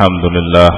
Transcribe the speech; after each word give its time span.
الحمد 0.00 0.26
لله 0.36 0.70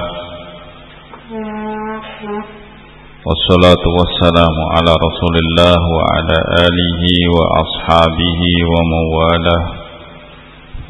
والصلاة 3.27 3.85
والسلام 3.99 4.57
على 4.75 4.93
رسول 5.07 5.35
الله 5.45 5.81
وعلى 5.99 6.39
آله 6.67 7.03
وأصحابه 7.37 8.41
ومن 8.73 9.03
والاه 9.19 9.65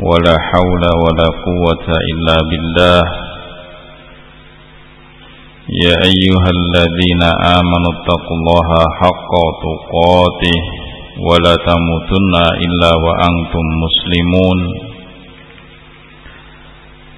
ولا 0.09 0.37
حول 0.49 0.83
ولا 1.05 1.29
قوة 1.47 1.87
إلا 2.13 2.37
بالله 2.51 3.03
يا 5.85 5.95
أيها 6.11 6.49
الذين 6.59 7.23
آمنوا 7.59 7.93
اتقوا 7.97 8.37
الله 8.39 8.69
حق 9.01 9.33
تقاته 9.67 10.59
ولا 11.29 11.55
تموتن 11.69 12.35
إلا 12.65 12.91
وأنتم 13.05 13.65
مسلمون 13.85 14.59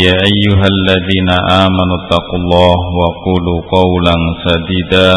يا 0.00 0.14
أيها 0.30 0.66
الذين 0.74 1.28
آمنوا 1.64 1.96
اتقوا 2.02 2.38
الله 2.42 2.76
وقولوا 3.00 3.58
قولا 3.76 4.14
سديدا 4.46 5.10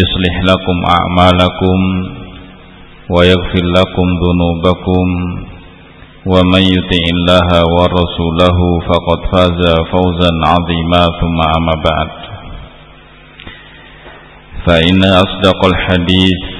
يصلح 0.00 0.34
لكم 0.50 0.76
أعمالكم 0.98 1.78
ويغفر 3.14 3.64
لكم 3.78 4.06
ذنوبكم 4.24 5.06
ومن 6.26 6.62
يطع 6.76 7.02
الله 7.16 7.48
ورسوله 7.76 8.58
فقد 8.88 9.18
فاز 9.32 9.60
فوزا 9.92 10.30
عظيما 10.52 11.02
ثم 11.20 11.38
أما 11.56 11.74
بعد 11.88 12.10
فإن 14.66 15.04
أصدق 15.04 15.64
الحديث 15.66 16.55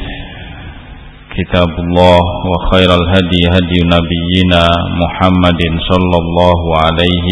كتاب 1.38 1.72
الله 1.86 2.20
وخير 2.52 2.90
الهدي 3.00 3.42
هدي 3.56 3.80
نبينا 3.96 4.64
محمد 5.04 5.62
صلى 5.92 6.18
الله 6.24 6.60
عليه 6.86 7.28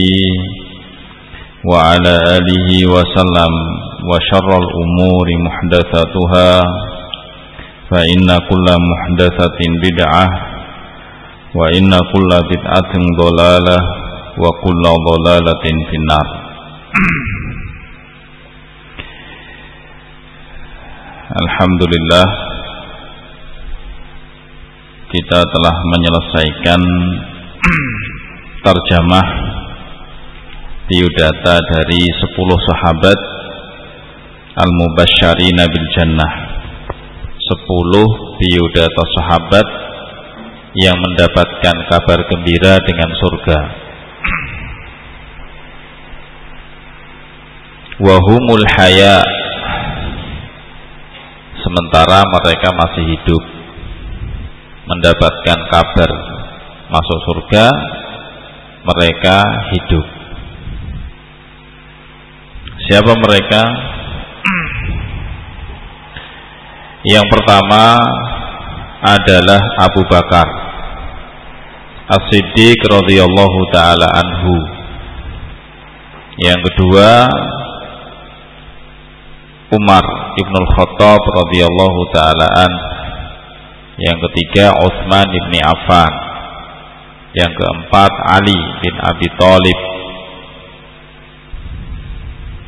وعلى 1.71 2.13
آله 2.37 2.69
وسلم 2.95 3.53
وشر 4.09 4.49
الأمور 4.63 5.27
محدثاتها 5.45 6.49
فإن 7.91 8.27
كل 8.49 8.67
محدثة 8.91 9.59
بدعة 9.85 10.25
وإن 11.55 11.91
كل 12.13 12.31
بدعة 12.51 12.93
ضلالة 13.21 13.77
وكل 14.43 14.83
ضلالة 15.09 15.63
في 15.89 15.95
النار 16.01 16.27
Alhamdulillah 21.29 22.25
kita 25.14 25.46
telah 25.46 25.76
menyelesaikan 25.94 26.80
terjemah 28.66 29.26
biodata 30.90 31.54
dari 31.54 32.02
10 32.02 32.34
sahabat 32.58 33.18
al-mubasyari 34.58 35.54
nabil 35.54 35.86
jannah. 35.94 36.32
10 37.30 38.42
biodata 38.42 39.02
sahabat 39.22 39.66
yang 40.82 40.98
mendapatkan 40.98 41.76
kabar 41.94 42.18
gembira 42.34 42.82
dengan 42.82 43.10
surga. 43.14 43.58
Wahumul 48.02 48.66
haya. 48.66 49.22
Sementara 51.62 52.26
mereka 52.26 52.68
masih 52.74 53.14
hidup 53.14 53.53
mendapatkan 54.84 55.58
kabar 55.72 56.10
masuk 56.92 57.18
surga 57.24 57.66
mereka 58.84 59.36
hidup. 59.72 60.06
Siapa 62.84 63.12
mereka? 63.16 63.62
Yang 67.04 67.26
pertama 67.32 67.96
adalah 69.04 69.60
Abu 69.84 70.04
Bakar 70.08 70.48
As-Siddiq 72.04 72.80
radhiyallahu 72.84 73.60
taala 73.72 74.04
anhu. 74.04 74.56
Yang 76.44 76.60
kedua 76.68 77.08
Umar 79.72 80.04
Ibnul 80.36 80.68
Khattab 80.76 81.20
radhiyallahu 81.24 82.00
taala 82.12 82.46
anhu 82.68 82.93
yang 83.94 84.18
ketiga 84.30 84.74
Utsman 84.74 85.26
bin 85.30 85.62
Affan. 85.62 86.12
Yang 87.34 87.52
keempat 87.58 88.12
Ali 88.30 88.58
bin 88.82 88.94
Abi 88.98 89.26
Thalib. 89.38 89.78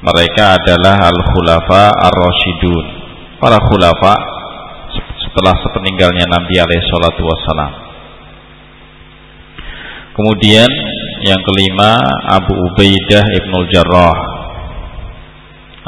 Mereka 0.07 0.45
adalah 0.59 1.11
al-khulafa 1.11 1.91
ar-rasyidun 1.91 2.85
para 3.43 3.59
khulafa 3.59 4.15
setelah 5.23 5.55
sepeninggalnya 5.67 6.31
Nabi 6.31 6.55
alaihi 6.63 6.87
salatu 6.91 7.23
wassalam. 7.27 7.73
Kemudian 10.15 10.71
yang 11.27 11.41
kelima 11.43 11.99
Abu 12.31 12.55
Ubaidah 12.55 13.23
Ibnul 13.23 13.67
Jarrah. 13.71 14.19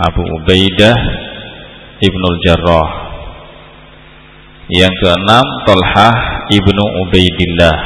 Abu 0.03 0.23
Ubaidah 0.23 0.99
Ibnul 1.99 2.39
Jarrah 2.47 3.08
yang 4.69 4.93
keenam 5.01 5.47
Tolhah 5.65 6.17
ibnu 6.53 6.85
Ubaidillah. 7.09 7.79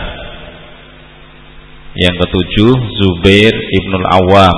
Yang 1.95 2.15
ketujuh 2.25 2.73
Zubair 2.99 3.53
ibnu 3.53 4.01
Awam 4.01 4.57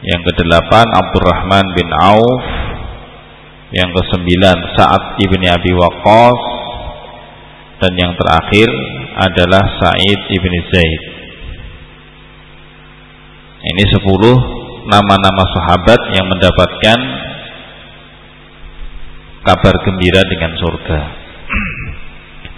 Yang 0.00 0.32
kedelapan 0.32 0.86
Abdurrahman 0.96 1.66
bin 1.76 1.88
Auf. 1.92 2.44
Yang 3.76 3.90
kesembilan 4.00 4.58
Sa'ad 4.80 5.20
ibni 5.20 5.44
Abi 5.44 5.76
Waqqas. 5.76 6.40
Dan 7.84 7.92
yang 8.00 8.12
terakhir 8.16 8.68
adalah 9.20 9.64
Sa'id 9.76 10.20
ibni 10.32 10.58
Zaid. 10.72 11.02
Ini 13.60 13.84
sepuluh 13.92 14.36
nama-nama 14.88 15.44
sahabat 15.52 16.00
yang 16.16 16.24
mendapatkan 16.32 16.98
kabar 19.44 19.74
gembira 19.84 20.20
dengan 20.28 20.52
surga. 20.56 21.00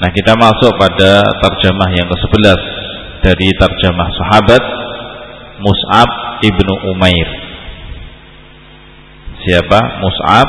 Nah, 0.03 0.11
kita 0.11 0.35
masuk 0.35 0.75
pada 0.83 1.23
terjemah 1.23 1.91
yang 1.95 2.11
ke-11 2.11 2.61
dari 3.23 3.49
terjemah 3.55 4.09
sahabat 4.19 4.63
Mus'ab 5.63 6.11
ibnu 6.43 6.73
Umair. 6.91 7.29
Siapa? 9.47 9.79
Mus'ab 10.03 10.49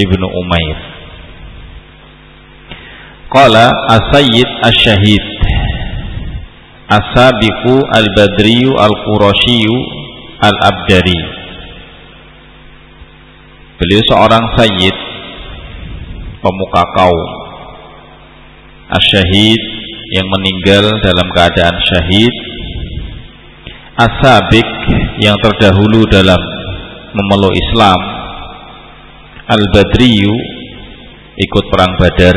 ibnu 0.00 0.24
Umair. 0.24 0.78
Qala 3.26 3.74
as-sayyid 3.90 4.48
asy-syahid 4.62 5.24
As-sabiqu 6.86 7.74
al-badriyu 7.90 8.70
al-qurasyiyu 8.78 9.74
al-abdari 10.38 11.20
Beliau 13.82 14.00
seorang 14.06 14.46
sayyid 14.54 15.15
pemuka 16.46 16.82
kaum. 16.94 17.30
Asyahid 18.86 19.62
yang 20.14 20.26
meninggal 20.30 20.94
dalam 21.02 21.26
keadaan 21.34 21.74
syahid. 21.90 22.34
Asabik 23.98 24.68
yang 25.18 25.34
terdahulu 25.42 26.06
dalam 26.06 26.38
memeluk 27.10 27.50
Islam. 27.58 27.98
Al-badriyu 29.50 30.30
ikut 31.34 31.64
perang 31.66 31.90
badar. 31.98 32.36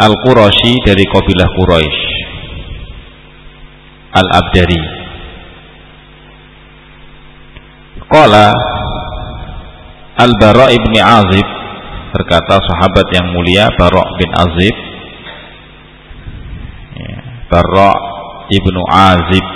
Al-qurashi 0.00 0.80
dari 0.80 1.04
kabilah 1.04 1.48
Quraisy. 1.60 2.00
Al-abdari. 4.16 4.82
Qala 8.08 8.48
al-bara 10.18 10.72
ibni 10.72 10.98
azib 10.98 11.59
berkata 12.10 12.58
sahabat 12.58 13.06
yang 13.14 13.26
mulia 13.34 13.70
Barok 13.78 14.08
bin 14.18 14.30
Azib. 14.34 14.76
Ya, 16.98 17.16
Barok 17.50 17.98
ibnu 18.50 18.80
Azib. 18.90 19.46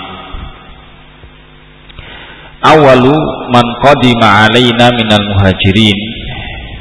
Awalu 2.65 3.12
man 3.53 3.67
qadima 3.85 4.49
alaina 4.49 4.89
minal 4.97 5.27
muhajirin. 5.37 5.99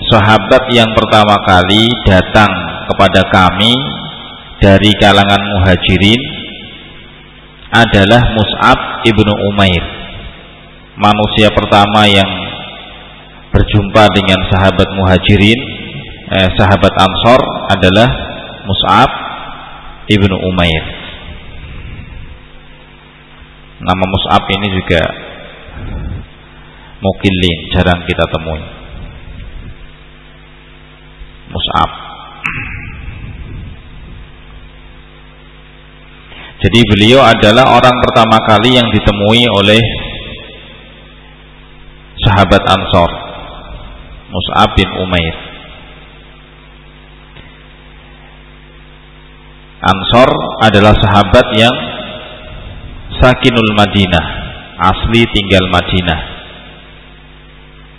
Sahabat 0.07 0.71
yang 0.71 0.87
pertama 0.95 1.35
kali 1.43 1.89
datang 2.07 2.51
kepada 2.87 3.21
kami 3.33 3.73
dari 4.61 4.91
kalangan 5.01 5.41
muhajirin 5.59 6.21
adalah 7.73 8.21
Mus'ab 8.37 8.79
ibnu 9.03 9.31
Umair 9.51 10.03
manusia 10.97 11.49
pertama 11.49 12.05
yang 12.05 12.27
berjumpa 13.53 14.03
dengan 14.17 14.39
sahabat 14.49 14.89
muhajirin 14.97 15.59
eh, 16.33 16.49
sahabat 16.57 16.93
ansor 16.97 17.41
adalah 17.69 18.09
Mus'ab 18.65 19.11
ibnu 20.09 20.35
Umair. 20.49 20.83
Nama 23.83 24.03
Mus'ab 24.09 24.43
ini 24.57 24.67
juga 24.73 25.01
mukillin 26.97 27.59
jarang 27.77 28.01
kita 28.09 28.25
temui. 28.33 28.63
Mus'ab. 31.53 31.91
Jadi 36.63 36.79
beliau 36.87 37.19
adalah 37.19 37.75
orang 37.75 37.97
pertama 38.07 38.39
kali 38.47 38.79
yang 38.79 38.87
ditemui 38.87 39.43
oleh 39.51 39.83
sahabat 42.23 42.63
Ansor 42.63 43.22
Mus'ab 44.33 44.73
bin 44.73 44.89
Umair 44.97 45.35
Ansor 49.83 50.29
adalah 50.63 50.95
sahabat 50.97 51.47
yang 51.53 51.75
sakinul 53.21 53.71
Madinah 53.77 54.25
asli 54.81 55.21
tinggal 55.29 55.69
Madinah 55.69 56.33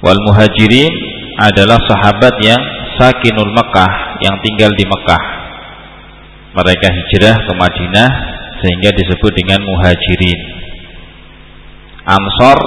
Wal 0.04 0.20
muhajirin 0.28 0.92
adalah 1.40 1.80
sahabat 1.80 2.36
yang 2.44 2.60
sakinul 3.00 3.56
Mekah 3.56 4.20
yang 4.20 4.36
tinggal 4.44 4.68
di 4.76 4.84
Mekah. 4.84 5.22
Mereka 6.54 6.86
hijrah 6.92 7.40
ke 7.40 7.52
Madinah 7.56 8.10
sehingga 8.60 8.92
disebut 8.92 9.32
dengan 9.32 9.64
muhajirin. 9.64 10.40
Ansor 12.04 12.58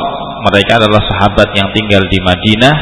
mereka 0.49 0.81
adalah 0.81 0.97
sahabat 0.97 1.53
yang 1.53 1.69
tinggal 1.77 2.01
di 2.09 2.19
Madinah 2.25 2.75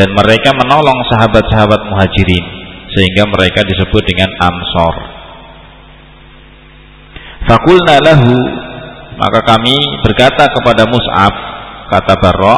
dan 0.00 0.08
mereka 0.16 0.56
menolong 0.56 0.96
sahabat-sahabat 1.12 1.92
muhajirin 1.92 2.44
sehingga 2.88 3.28
mereka 3.28 3.60
disebut 3.68 4.00
dengan 4.08 4.32
Ansor. 4.40 4.94
Fakulna 7.44 8.00
lahu 8.00 8.32
maka 9.20 9.44
kami 9.44 9.76
berkata 10.00 10.48
kepada 10.48 10.88
Mus'ab 10.88 11.34
kata 11.92 12.16
Barra 12.16 12.56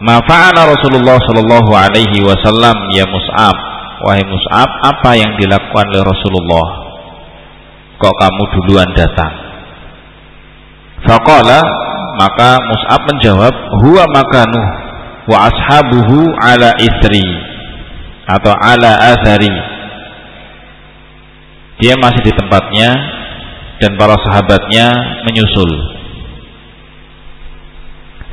Ma 0.00 0.20
fa'ala 0.24 0.68
Rasulullah 0.68 1.20
sallallahu 1.20 1.70
alaihi 1.76 2.24
wasallam 2.24 2.76
ya 2.96 3.04
Mus'ab? 3.08 3.56
Wahai 4.04 4.24
Mus'ab, 4.24 4.68
apa 4.84 5.16
yang 5.20 5.36
dilakukan 5.36 5.84
oleh 5.92 6.02
Rasulullah? 6.02 6.68
Kok 8.00 8.14
kamu 8.20 8.42
duluan 8.58 8.90
datang? 8.96 9.32
Faqala 11.04 11.60
maka 12.16 12.56
Mus'ab 12.68 13.00
menjawab, 13.06 13.54
"Huwa 13.84 14.04
makanu 14.12 14.83
wa 15.28 15.48
ashabuhu 15.48 16.28
ala 16.40 16.76
istri 16.80 17.24
atau 18.28 18.52
ala 18.52 19.14
athari." 19.14 19.52
Dia 21.82 21.98
masih 21.98 22.22
di 22.22 22.32
tempatnya 22.32 22.90
dan 23.82 23.98
para 23.98 24.14
sahabatnya 24.22 24.86
menyusul. 25.26 25.94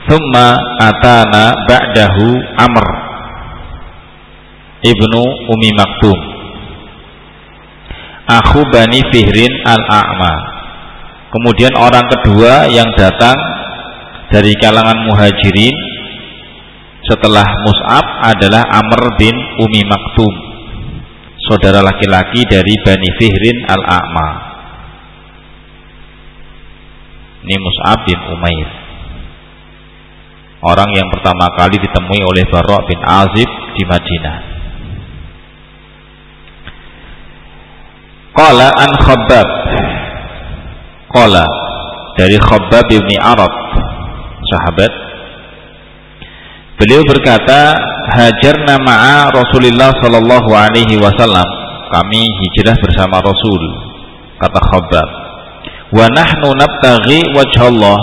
Thumma 0.10 0.58
atana 0.82 1.54
ba'dahu 1.70 2.26
Amr 2.58 2.86
Ibnu 4.82 5.22
Umi 5.46 5.70
Maktum 5.78 6.18
Aku 8.26 8.66
Bani 8.74 8.98
Fihrin 9.14 9.54
Al-A'ma 9.62 10.34
Kemudian 11.30 11.78
orang 11.78 12.02
kedua 12.10 12.66
yang 12.74 12.90
datang 12.98 13.38
dari 14.34 14.58
kalangan 14.58 15.06
muhajirin 15.06 15.76
setelah 17.10 17.48
Mus'ab 17.66 18.06
adalah 18.36 18.62
Amr 18.68 19.02
bin 19.18 19.36
Umi 19.62 19.82
Maktum 19.86 20.34
saudara 21.50 21.82
laki-laki 21.82 22.46
dari 22.46 22.78
Bani 22.86 23.10
Fihrin 23.18 23.58
Al-A'ma 23.66 24.30
ini 27.48 27.56
Mus'ab 27.58 28.06
bin 28.06 28.20
Umair 28.30 28.82
orang 30.62 30.90
yang 30.94 31.10
pertama 31.10 31.50
kali 31.58 31.82
ditemui 31.82 32.22
oleh 32.22 32.46
Barok 32.50 32.86
bin 32.86 33.02
Azib 33.02 33.50
di 33.76 33.84
Madinah. 33.86 34.38
Qala 38.32 38.68
an 38.72 38.92
Khabbab. 38.96 39.50
Qala 41.12 41.46
dari 42.16 42.38
Khabbab 42.40 42.88
bin 42.88 43.04
Arab, 43.20 43.52
sahabat. 44.48 45.11
Beliau 46.82 47.06
berkata, 47.06 47.78
"Hajarna 48.18 48.82
ma'a 48.82 49.30
Rasulullah 49.30 49.94
sallallahu 50.02 50.50
alaihi 50.50 50.98
wasallam." 50.98 51.46
Kami 51.94 52.24
hijrah 52.26 52.74
bersama 52.82 53.22
Rasul, 53.22 53.62
kata 54.42 54.58
Khabbab. 54.58 55.10
Wa 55.94 56.10
nahnu 56.10 56.58
nabtaghi 56.58 57.38
wajhallah 57.38 58.02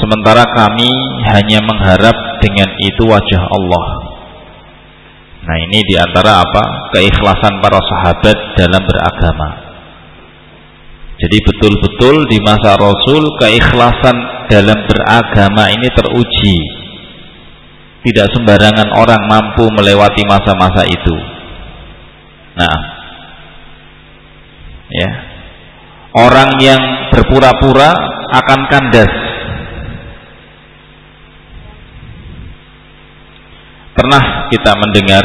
sementara 0.00 0.48
kami 0.50 0.90
hanya 1.30 1.60
mengharap 1.62 2.16
dengan 2.42 2.72
itu 2.80 3.04
wajah 3.04 3.42
Allah. 3.52 3.86
Nah 5.44 5.56
ini 5.70 5.84
di 5.86 5.94
antara 5.94 6.40
apa 6.42 6.90
keikhlasan 6.96 7.60
para 7.60 7.78
sahabat 7.84 8.36
dalam 8.56 8.82
beragama. 8.82 9.50
Jadi 11.20 11.36
betul-betul 11.44 12.26
di 12.32 12.40
masa 12.40 12.80
Rasul 12.80 13.28
keikhlasan 13.38 14.16
dalam 14.48 14.78
beragama 14.88 15.68
ini 15.68 15.88
teruji. 15.92 16.79
Tidak 18.00 18.26
sembarangan 18.32 18.96
orang 18.96 19.22
mampu 19.28 19.68
melewati 19.76 20.24
masa-masa 20.24 20.88
itu. 20.88 21.16
Nah, 22.56 22.78
ya, 24.88 25.10
orang 26.16 26.50
yang 26.64 26.80
berpura-pura 27.12 27.92
akan 28.32 28.60
kandas. 28.72 29.12
Pernah 33.92 34.48
kita 34.48 34.72
mendengar 34.80 35.24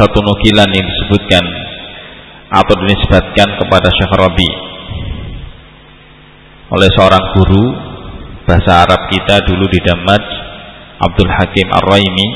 satu 0.00 0.24
nukilan 0.24 0.70
yang 0.72 0.86
disebutkan 0.88 1.44
atau 2.52 2.74
dinisbatkan 2.80 3.48
kepada 3.60 3.88
Syekh 3.92 4.12
Rabi 4.16 4.50
oleh 6.72 6.88
seorang 6.96 7.24
guru 7.36 7.64
bahasa 8.48 8.88
Arab 8.88 9.12
kita 9.12 9.44
dulu 9.44 9.68
di 9.68 9.80
Damaj 9.84 10.24
Abdul 11.02 11.30
Hakim 11.34 11.66
Ar-Raimi. 11.66 12.28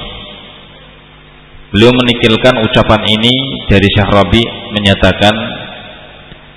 Beliau 1.71 1.95
menikilkan 1.95 2.59
ucapan 2.67 3.03
ini 3.07 3.35
dari 3.71 3.87
Syekh 3.87 4.11
Rabi 4.11 4.43
menyatakan 4.75 5.35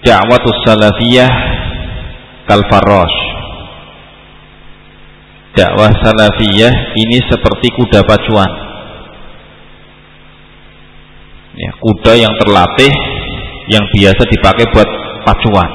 da'watus 0.01 0.57
salafiyah 0.65 1.31
kal 2.49 2.65
dakwah 5.53 5.91
salafiyah 6.01 6.73
ini 6.97 7.17
seperti 7.29 7.67
kuda 7.77 8.01
pacuan. 8.05 8.51
Ya, 11.59 11.71
kuda 11.77 12.13
yang 12.15 12.33
terlatih 12.39 12.93
yang 13.69 13.85
biasa 13.91 14.23
dipakai 14.23 14.65
buat 14.71 14.89
pacuan 15.27 15.69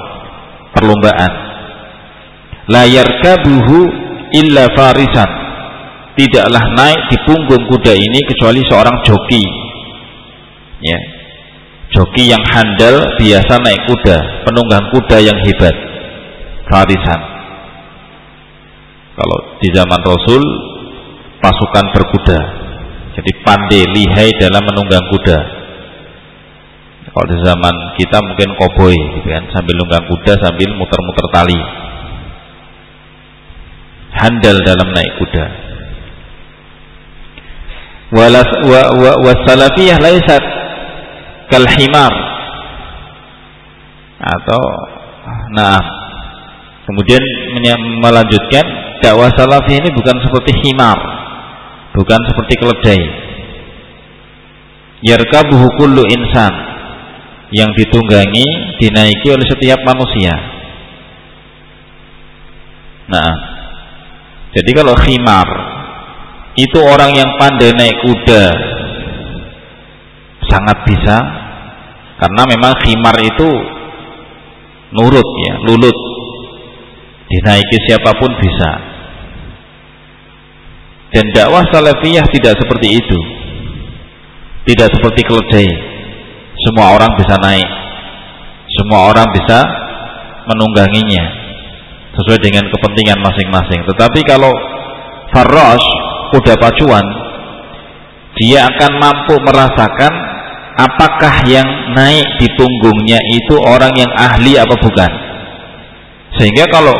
perlombaan. 0.72 1.32
Layar 2.72 3.20
kabuhu 3.20 3.78
illa 4.32 4.72
farisan 4.72 5.43
tidaklah 6.14 6.64
naik 6.78 7.00
di 7.10 7.16
punggung 7.26 7.64
kuda 7.70 7.92
ini 7.94 8.20
kecuali 8.26 8.60
seorang 8.66 8.96
joki. 9.02 9.44
Ya. 10.84 10.98
Joki 11.94 12.26
yang 12.26 12.42
handal 12.42 13.18
biasa 13.18 13.54
naik 13.62 13.82
kuda 13.86 14.46
penunggang 14.46 14.86
kuda 14.90 15.18
yang 15.22 15.38
hebat. 15.46 15.76
Farisan 16.64 17.34
kalau 19.14 19.38
di 19.62 19.70
zaman 19.70 20.00
Rasul 20.02 20.42
pasukan 21.38 21.84
berkuda. 21.94 22.40
Jadi 23.14 23.30
pandai 23.46 23.86
lihai 23.94 24.30
dalam 24.42 24.58
menunggang 24.66 25.06
kuda. 25.06 25.38
Kalau 27.14 27.26
di 27.30 27.38
zaman 27.46 27.74
kita 27.94 28.18
mungkin 28.18 28.58
koboi 28.58 28.98
gitu 28.98 29.28
kan, 29.30 29.46
sambil 29.54 29.78
nunggang 29.78 30.02
kuda 30.10 30.34
sambil 30.42 30.66
muter-muter 30.74 31.26
tali. 31.30 31.60
Handal 34.18 34.58
dalam 34.66 34.90
naik 34.90 35.12
kuda. 35.22 35.44
Wasalafiyah 38.14 39.98
laisat 39.98 40.42
kalhimar 41.50 42.14
atau 44.22 44.62
nah 45.52 45.82
kemudian 46.86 47.20
melanjutkan 48.00 48.64
dakwah 49.02 49.28
salafi 49.34 49.76
ini 49.82 49.90
bukan 49.92 50.16
seperti 50.22 50.52
himar, 50.64 50.96
bukan 51.92 52.20
seperti 52.24 52.54
keledai. 52.56 53.02
Yarkabuhu 55.04 55.68
kullu 55.76 56.00
insan 56.08 56.54
yang 57.52 57.68
ditunggangi, 57.76 58.46
dinaiki 58.80 59.28
oleh 59.28 59.44
setiap 59.44 59.76
manusia. 59.84 60.32
Nah, 63.04 63.32
jadi 64.56 64.70
kalau 64.72 64.96
khimar 64.96 65.44
itu 66.54 66.78
orang 66.78 67.10
yang 67.18 67.30
pandai 67.34 67.74
naik 67.74 67.98
kuda. 67.98 68.44
Sangat 70.46 70.78
bisa. 70.86 71.18
Karena 72.14 72.42
memang 72.46 72.78
khimar 72.78 73.18
itu 73.18 73.50
nurut 74.94 75.28
ya, 75.50 75.54
lulut. 75.66 75.98
Dinaiki 77.26 77.78
siapa 77.90 78.14
pun 78.14 78.30
bisa. 78.38 78.70
Dan 81.10 81.26
dakwah 81.34 81.66
salafiyah 81.74 82.26
tidak 82.30 82.54
seperti 82.54 83.02
itu. 83.02 83.18
Tidak 84.70 84.88
seperti 84.94 85.26
keledai. 85.26 85.68
Semua 86.54 86.94
orang 86.94 87.10
bisa 87.18 87.34
naik. 87.42 87.70
Semua 88.78 89.10
orang 89.10 89.26
bisa 89.34 89.58
menungganginya. 90.46 91.24
Sesuai 92.14 92.38
dengan 92.38 92.62
kepentingan 92.70 93.18
masing-masing. 93.18 93.82
Tetapi 93.90 94.22
kalau 94.22 94.54
farrosh 95.34 96.03
kuda 96.34 96.58
pacuan 96.58 97.06
dia 98.34 98.66
akan 98.66 98.92
mampu 98.98 99.38
merasakan 99.46 100.10
apakah 100.74 101.46
yang 101.46 101.66
naik 101.94 102.26
di 102.42 102.50
punggungnya 102.58 103.18
itu 103.30 103.54
orang 103.62 103.94
yang 103.94 104.10
ahli 104.10 104.58
apa 104.58 104.74
bukan. 104.74 105.10
Sehingga 106.34 106.66
kalau 106.66 106.94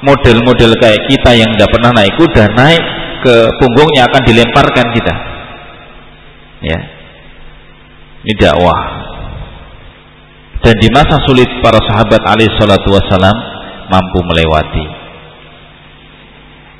model-model 0.00 0.72
kayak 0.80 1.04
kita 1.12 1.30
yang 1.36 1.50
tidak 1.56 1.68
pernah 1.76 1.92
naik 1.92 2.12
kuda 2.16 2.44
naik 2.56 2.82
ke 3.20 3.34
punggungnya 3.60 4.08
akan 4.08 4.22
dilemparkan 4.24 4.86
kita. 4.96 5.14
Ya. 6.64 6.78
Ini 8.24 8.34
dakwah. 8.40 8.80
Dan 10.64 10.74
di 10.80 10.88
masa 10.88 11.20
sulit 11.28 11.46
para 11.60 11.78
sahabat 11.84 12.22
alaihi 12.32 12.56
salatu 12.56 12.96
wasalam 12.96 13.36
mampu 13.92 14.18
melewati. 14.24 14.86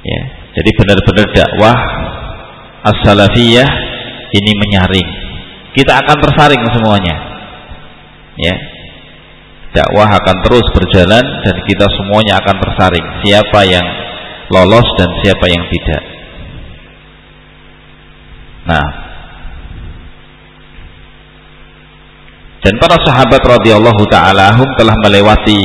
Ya 0.01 0.36
jadi 0.57 0.71
benar-benar 0.73 1.29
dakwah 1.37 1.77
as-salafiyah 2.89 3.69
ini 4.33 4.53
menyaring. 4.57 5.09
Kita 5.77 6.01
akan 6.01 6.17
tersaring 6.25 6.65
semuanya. 6.73 7.17
Ya. 8.41 8.57
Dakwah 9.77 10.09
akan 10.09 10.37
terus 10.49 10.65
berjalan 10.73 11.21
dan 11.45 11.57
kita 11.69 11.85
semuanya 12.01 12.41
akan 12.41 12.57
tersaring. 12.57 13.07
Siapa 13.21 13.61
yang 13.69 13.85
lolos 14.49 14.89
dan 14.97 15.13
siapa 15.21 15.45
yang 15.45 15.65
tidak. 15.69 16.03
Nah. 18.65 18.89
Dan 22.65 22.81
para 22.81 22.97
sahabat 23.05 23.45
radhiyallahu 23.45 24.09
taala 24.09 24.57
telah 24.81 24.97
melewati 25.05 25.61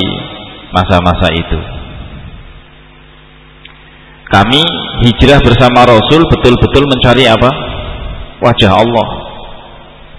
masa-masa 0.75 1.31
itu 1.31 1.80
kami 4.31 4.63
hijrah 5.03 5.43
bersama 5.43 5.83
Rasul 5.83 6.23
betul-betul 6.31 6.87
mencari 6.87 7.27
apa 7.27 7.51
wajah 8.39 8.71
Allah 8.79 9.07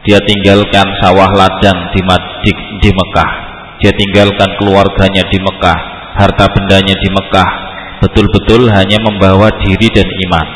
dia 0.05 0.21
tinggalkan 0.23 0.87
sawah 1.01 1.31
ladang 1.33 1.79
di, 1.97 2.01
di, 2.45 2.53
di 2.85 2.91
Mekah 2.93 3.53
dia 3.83 3.91
tinggalkan 3.99 4.47
keluarganya 4.63 5.27
di 5.27 5.43
Mekah, 5.43 5.79
harta 6.15 6.47
bendanya 6.55 6.95
di 6.95 7.09
Mekah, 7.11 7.51
betul-betul 7.99 8.71
hanya 8.71 9.03
membawa 9.03 9.51
diri 9.59 9.91
dan 9.91 10.07
iman. 10.07 10.49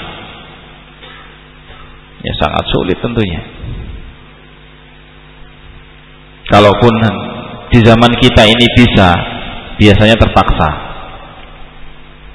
Ya 2.22 2.32
sangat 2.38 2.64
sulit 2.70 2.98
tentunya. 3.02 3.42
Kalaupun 6.46 6.94
di 7.74 7.82
zaman 7.82 8.14
kita 8.22 8.46
ini 8.46 8.66
bisa, 8.78 9.10
biasanya 9.74 10.14
terpaksa. 10.14 10.70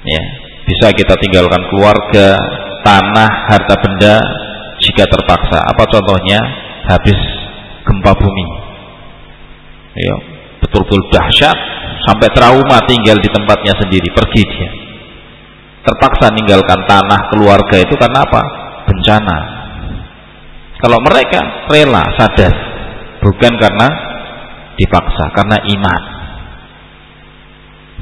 Ya, 0.04 0.22
bisa 0.62 0.94
kita 0.94 1.14
tinggalkan 1.18 1.62
keluarga, 1.70 2.38
tanah, 2.86 3.30
harta 3.50 3.74
benda 3.82 4.14
jika 4.82 5.06
terpaksa. 5.06 5.58
Apa 5.62 5.84
contohnya? 5.90 6.38
Habis 6.86 7.18
gempa 7.86 8.12
bumi. 8.14 8.46
Ya, 9.94 10.14
betul-betul 10.62 11.00
dahsyat. 11.14 11.58
Sampai 12.02 12.34
trauma 12.34 12.82
tinggal 12.90 13.14
di 13.22 13.30
tempatnya 13.30 13.78
sendiri 13.78 14.10
pergi 14.10 14.42
dia. 14.42 14.70
Terpaksa 15.86 16.34
meninggalkan 16.34 16.82
tanah 16.86 17.20
keluarga 17.30 17.78
itu 17.78 17.94
karena 17.94 18.26
apa? 18.26 18.42
Bencana. 18.90 19.38
Kalau 20.82 20.98
mereka 21.06 21.70
rela 21.70 22.02
sadar. 22.18 22.54
Bukan 23.22 23.54
karena 23.54 23.88
dipaksa 24.74 25.30
karena 25.30 25.54
iman. 25.62 26.02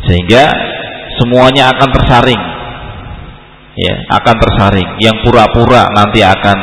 Sehingga 0.09 0.49
semuanya 1.21 1.69
akan 1.77 1.89
tersaring 1.93 2.43
ya 3.81 3.95
akan 4.21 4.35
tersaring. 4.37 4.91
Yang 5.01 5.17
pura-pura 5.25 5.89
nanti 5.97 6.21
akan 6.21 6.59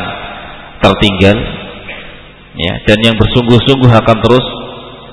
tertinggal. 0.85 1.37
Ya 2.57 2.73
dan 2.85 2.97
yang 3.05 3.15
bersungguh-sungguh 3.17 3.89
akan 3.89 4.17
terus 4.21 4.45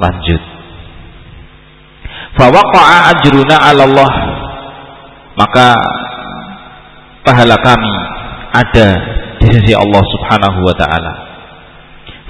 lanjut. 0.00 0.42
Fawaqa'a 2.36 2.96
ajruna 3.16 3.56
Allah. 3.56 4.12
Maka 5.34 5.74
pahala 7.26 7.58
kami 7.58 7.94
ada 8.54 8.88
di 9.42 9.46
sisi 9.50 9.72
Allah 9.74 10.02
Subhanahu 10.14 10.58
wa 10.62 10.74
taala. 10.78 11.12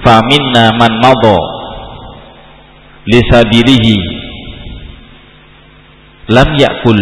Faminna 0.01 0.73
man 0.73 0.93
madha 0.99 1.37
lisabilihi 3.05 3.97
lam 6.33 6.49
yakul 6.57 6.97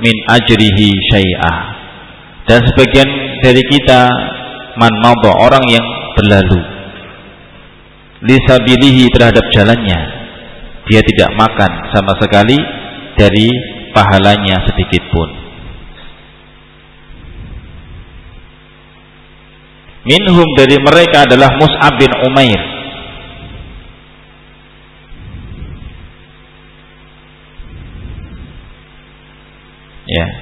min 0.00 0.14
ajrihi 0.32 0.88
syai'a 1.12 1.71
dan 2.52 2.60
sebagian 2.68 3.08
dari 3.40 3.64
kita 3.64 4.12
man 4.76 4.92
madha 5.00 5.32
orang 5.40 5.64
yang 5.72 5.86
berlalu 6.20 6.60
lisabilihi 8.20 9.08
terhadap 9.08 9.40
jalannya 9.56 10.00
dia 10.84 11.00
tidak 11.00 11.32
makan 11.32 11.72
sama 11.96 12.12
sekali 12.20 12.60
dari 13.16 13.48
pahalanya 13.96 14.60
sedikit 14.66 15.04
pun. 15.08 15.28
Minhum 20.02 20.48
dari 20.58 20.76
mereka 20.82 21.30
adalah 21.30 21.54
Mus'ab 21.62 21.94
bin 21.94 22.10
Umair. 22.26 22.60
Ya. 30.02 30.41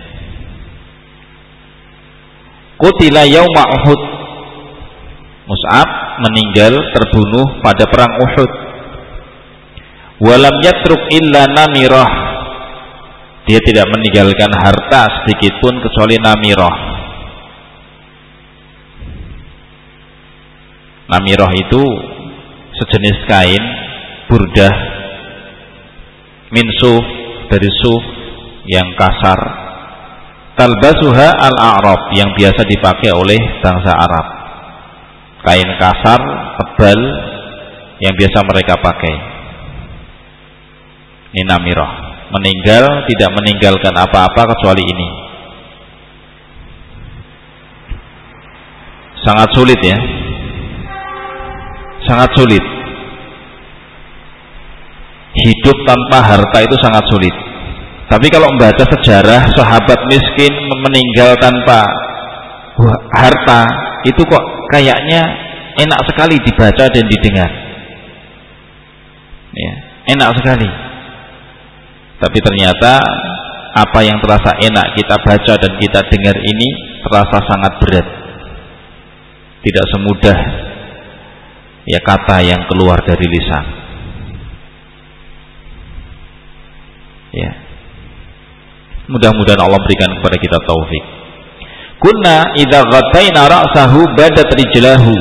Kutila 2.81 3.29
yauma 3.29 3.65
Uhud. 3.77 4.01
Mus'ab 5.45 5.89
meninggal 6.25 6.81
terbunuh 6.97 7.61
pada 7.61 7.85
perang 7.85 8.09
Uhud. 8.09 8.51
Walam 10.25 10.57
yatruk 10.65 11.03
illa 11.13 11.45
namirah. 11.45 12.13
Dia 13.45 13.61
tidak 13.61 13.85
meninggalkan 13.93 14.49
harta 14.57 15.13
sedikit 15.21 15.61
pun 15.61 15.77
kecuali 15.85 16.17
namirah. 16.17 16.77
Namirah 21.13 21.53
itu 21.53 21.83
sejenis 22.81 23.19
kain 23.29 23.65
burdah 24.31 24.77
min 26.55 26.65
suf 26.81 27.05
dari 27.53 27.69
suf 27.83 28.05
yang 28.65 28.89
kasar 28.97 29.70
talbasuha 30.59 31.29
al-a'rab 31.31 32.15
yang 32.17 32.31
biasa 32.35 32.63
dipakai 32.67 33.11
oleh 33.15 33.39
bangsa 33.63 33.93
Arab. 33.95 34.27
Kain 35.41 35.71
kasar 35.81 36.21
tebal 36.61 37.01
yang 38.01 38.15
biasa 38.17 38.39
mereka 38.45 38.75
pakai. 38.81 39.15
Ini 41.31 41.43
namirah. 41.47 41.93
Meninggal 42.31 43.09
tidak 43.11 43.31
meninggalkan 43.35 43.95
apa-apa 43.95 44.43
kecuali 44.55 44.83
ini. 44.85 45.09
Sangat 49.25 49.49
sulit 49.55 49.81
ya. 49.81 49.99
Sangat 52.07 52.31
sulit. 52.37 52.65
Hidup 55.31 55.77
tanpa 55.87 56.19
harta 56.21 56.59
itu 56.63 56.77
sangat 56.83 57.05
sulit 57.09 57.50
tapi 58.11 58.27
kalau 58.27 58.51
membaca 58.51 58.83
sejarah 58.83 59.47
sahabat 59.55 60.01
miskin 60.11 60.51
meninggal 60.83 61.39
tanpa 61.39 61.87
harta 63.15 63.61
itu 64.03 64.21
kok 64.27 64.45
kayaknya 64.75 65.23
enak 65.79 66.01
sekali 66.11 66.35
dibaca 66.43 66.85
dan 66.91 67.05
didengar 67.07 67.51
ya, 69.55 69.73
enak 70.11 70.35
sekali 70.43 70.91
tapi 72.21 72.39
ternyata 72.45 73.01
apa 73.71 74.01
yang 74.03 74.19
terasa 74.19 74.59
enak 74.59 74.87
kita 74.99 75.17
baca 75.23 75.55
dan 75.57 75.73
kita 75.79 76.01
dengar 76.11 76.37
ini 76.37 76.69
terasa 77.07 77.39
sangat 77.49 77.73
berat. 77.81 78.07
Tidak 79.61 79.87
semudah 79.93 80.39
ya 81.89 82.01
kata 82.05 82.45
yang 82.45 82.61
keluar 82.69 83.01
dari 83.05 83.25
lisan. 83.25 83.65
Ya. 87.31 87.51
Mudah-mudahan 89.11 89.61
Allah 89.61 89.81
berikan 89.83 90.11
kepada 90.15 90.37
kita 90.39 90.59
taufik. 90.65 91.05
Kunna 92.01 92.55
idza 92.57 92.81
ghattaina 92.87 93.51
ra'sahu 93.51 94.07
badat 94.15 94.49
rijlahu. 94.55 95.15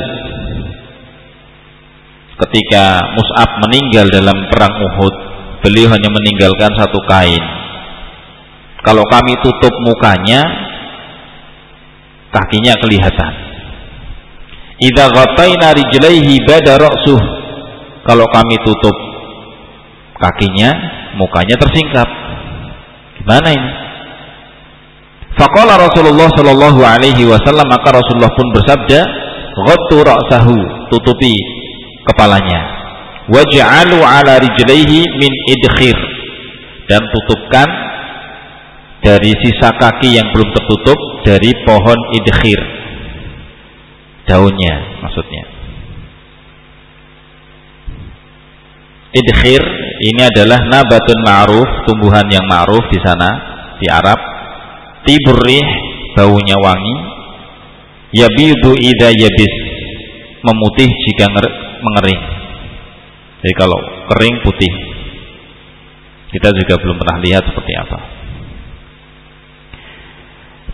Ketika 2.40 3.04
Mus'ab 3.18 3.50
meninggal 3.68 4.08
dalam 4.08 4.48
perang 4.48 4.72
Uhud, 4.72 5.14
beliau 5.60 5.92
hanya 5.92 6.08
meninggalkan 6.08 6.72
satu 6.78 6.96
kain 7.04 7.60
kalau 8.80 9.04
kami 9.12 9.36
tutup 9.44 9.74
mukanya, 9.84 10.40
kakinya 12.32 12.72
kelihatan. 12.80 13.32
Idza 14.80 15.12
ghattaina 15.12 15.76
rijlaihi 15.76 16.40
bada 16.48 16.80
ra'suh. 16.80 17.20
Kalau 18.08 18.24
kami 18.32 18.56
tutup 18.64 18.96
kakinya, 20.16 20.72
mukanya 21.20 21.60
tersingkap. 21.60 22.08
Gimana 23.30 23.54
ini? 23.54 23.70
Faqala 25.38 25.78
Rasulullah 25.78 26.26
sallallahu 26.34 26.82
alaihi 26.82 27.30
wasallam 27.30 27.62
maka 27.70 27.94
Rasulullah 27.94 28.34
pun 28.34 28.42
bersabda, 28.58 29.06
"Ghattu 29.54 30.02
ra'sahu," 30.02 30.58
tutupi 30.90 31.38
kepalanya. 32.10 32.58
Waj'alu 33.30 34.02
ala 34.02 34.34
rijlaihi 34.42 35.06
min 35.22 35.30
idkhir 35.46 35.94
dan 36.90 37.06
tutupkan 37.06 37.70
dari 38.98 39.30
sisa 39.38 39.78
kaki 39.78 40.18
yang 40.18 40.26
belum 40.34 40.50
tertutup 40.50 40.98
dari 41.22 41.54
pohon 41.62 41.98
idkhir 42.18 42.58
daunnya 44.26 44.74
maksudnya 45.06 45.44
idkhir 49.14 49.62
ini 50.00 50.22
adalah 50.24 50.56
nabatun 50.64 51.18
ma'ruf 51.28 51.68
tumbuhan 51.84 52.24
yang 52.32 52.44
ma'ruf 52.48 52.88
di 52.88 52.96
sana 53.04 53.28
di 53.76 53.86
Arab. 53.92 54.16
Tiburih 55.04 55.66
baunya 56.16 56.56
wangi. 56.56 56.96
Yabidu 58.10 58.74
idza 58.80 59.12
yabis 59.12 59.54
memutih 60.40 60.88
jika 60.88 61.28
mengering. 61.84 62.22
Jadi 63.44 63.54
kalau 63.54 63.76
kering 64.08 64.40
putih. 64.40 64.72
Kita 66.30 66.48
juga 66.54 66.78
belum 66.80 66.96
pernah 66.96 67.18
lihat 67.20 67.42
seperti 67.44 67.72
apa. 67.76 67.98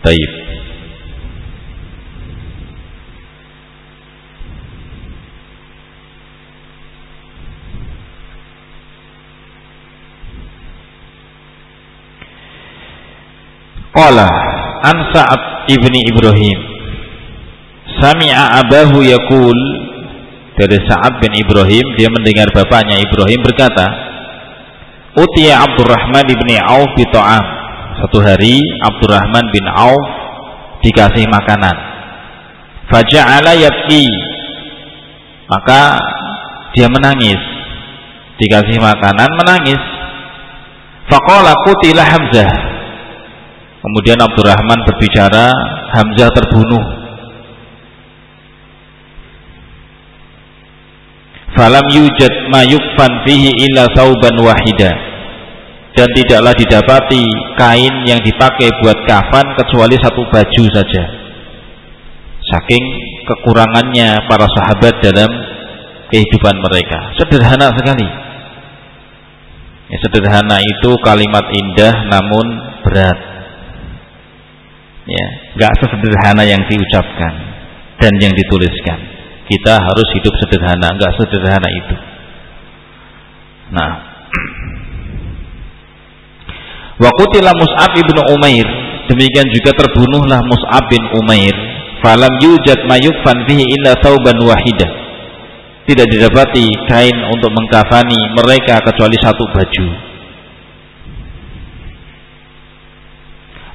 Taib. 0.07 0.31
Qala 13.97 14.29
an 14.85 14.97
Sa'ad 15.09 15.73
ibni 15.73 16.05
Ibrahim 16.05 16.59
Sami'a 17.97 18.61
abahu 18.61 19.01
yakul 19.01 19.57
dari 20.53 20.77
Sa'ad 20.85 21.17
bin 21.17 21.33
Ibrahim 21.33 21.85
dia 21.97 22.13
mendengar 22.13 22.53
bapaknya 22.53 23.01
Ibrahim 23.01 23.41
berkata 23.41 23.85
Utiya 25.17 25.65
Abdurrahman 25.65 26.29
ibni 26.29 26.61
Auf 26.61 26.93
bi 26.93 27.09
ta'am 27.09 27.57
satu 27.97 28.21
hari 28.21 28.61
Abdurrahman 28.85 29.49
bin 29.49 29.65
Auf 29.65 30.05
dikasih 30.85 31.25
makanan. 31.25 31.73
Faja'ala 32.93 33.57
yabki. 33.57 34.05
Maka 35.49 35.97
dia 36.77 36.85
menangis. 36.91 37.41
Dikasih 38.37 38.77
makanan 38.77 39.29
menangis. 39.33 39.81
Faqala 41.09 41.57
qutila 41.65 42.05
Hamzah. 42.05 42.66
Kemudian 43.77 44.17
Abdurrahman 44.17 44.79
berbicara, 44.89 45.53
Hamzah 45.93 46.29
terbunuh. 46.33 46.83
Falam 51.57 51.85
yujad 51.89 52.53
ma 52.53 52.61
yukfan 52.65 53.25
fihi 53.25 53.49
illa 53.65 53.89
sauban 53.97 54.37
wahida. 54.41 54.93
Dan 55.97 56.05
tidaklah 56.13 56.53
didapati 56.53 57.25
kain 57.57 58.05
yang 58.05 58.21
dipakai 58.21 58.69
buat 58.85 59.01
kafan 59.09 59.57
kecuali 59.57 59.97
satu 59.97 60.21
baju 60.29 60.63
saja. 60.69 61.03
Saking 62.53 62.83
kekurangannya 63.25 64.21
para 64.29 64.45
sahabat 64.45 65.01
dalam 65.01 65.29
kehidupan 66.13 66.61
mereka. 66.61 67.17
Sederhana 67.17 67.73
sekali. 67.73 68.05
Ya, 69.87 69.97
sederhana 70.05 70.61
itu 70.61 70.93
kalimat 71.01 71.49
indah 71.49 71.95
namun 72.11 72.45
berat 72.85 73.17
ya 75.07 75.25
nggak 75.55 75.73
sesederhana 75.79 76.43
yang 76.43 76.61
diucapkan 76.67 77.33
dan 78.03 78.13
yang 78.19 78.35
dituliskan 78.35 78.99
kita 79.47 79.79
harus 79.79 80.07
hidup 80.19 80.33
sederhana 80.43 80.91
nggak 80.95 81.11
sederhana 81.15 81.69
itu 81.71 81.95
nah 83.71 83.91
Wa 86.97 87.13
qutila 87.13 87.53
Mus'ab 87.53 87.93
ibnu 87.93 88.21
Umair. 88.33 88.65
Demikian 89.07 89.47
juga 89.53 89.71
terbunuhlah 89.77 90.41
Mus'ab 90.43 90.83
bin 90.89 91.03
Umair. 91.21 91.53
Falam 92.01 92.33
yujad 92.41 92.89
mayukfan 92.89 93.45
fihi 93.45 93.63
illa 93.63 93.93
thauban 94.01 94.37
wahidah. 94.41 94.91
Tidak 95.87 96.07
didapati 96.09 96.67
kain 96.89 97.15
untuk 97.31 97.53
mengkafani 97.53 98.35
mereka 98.35 98.81
kecuali 98.83 99.15
satu 99.21 99.43
baju. 99.55 99.85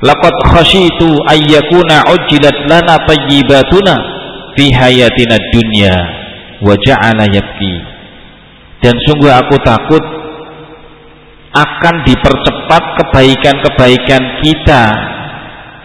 Laqad 0.02 0.34
khashitu 0.50 1.14
ayyakuna 1.30 2.02
ujjilat 2.10 2.66
lana 2.66 2.98
tayyibatuna 3.06 3.94
fi 4.58 4.66
hayatina 4.74 5.38
dunya 5.54 5.94
wa 6.58 6.74
ja'ala 6.74 7.30
yabki. 7.30 7.74
Dan 8.82 8.98
sungguh 9.06 9.30
aku 9.30 9.62
takut 9.62 10.02
akan 11.54 11.94
dipercepat 12.02 12.82
kebaikan-kebaikan 12.98 14.22
kita 14.42 14.82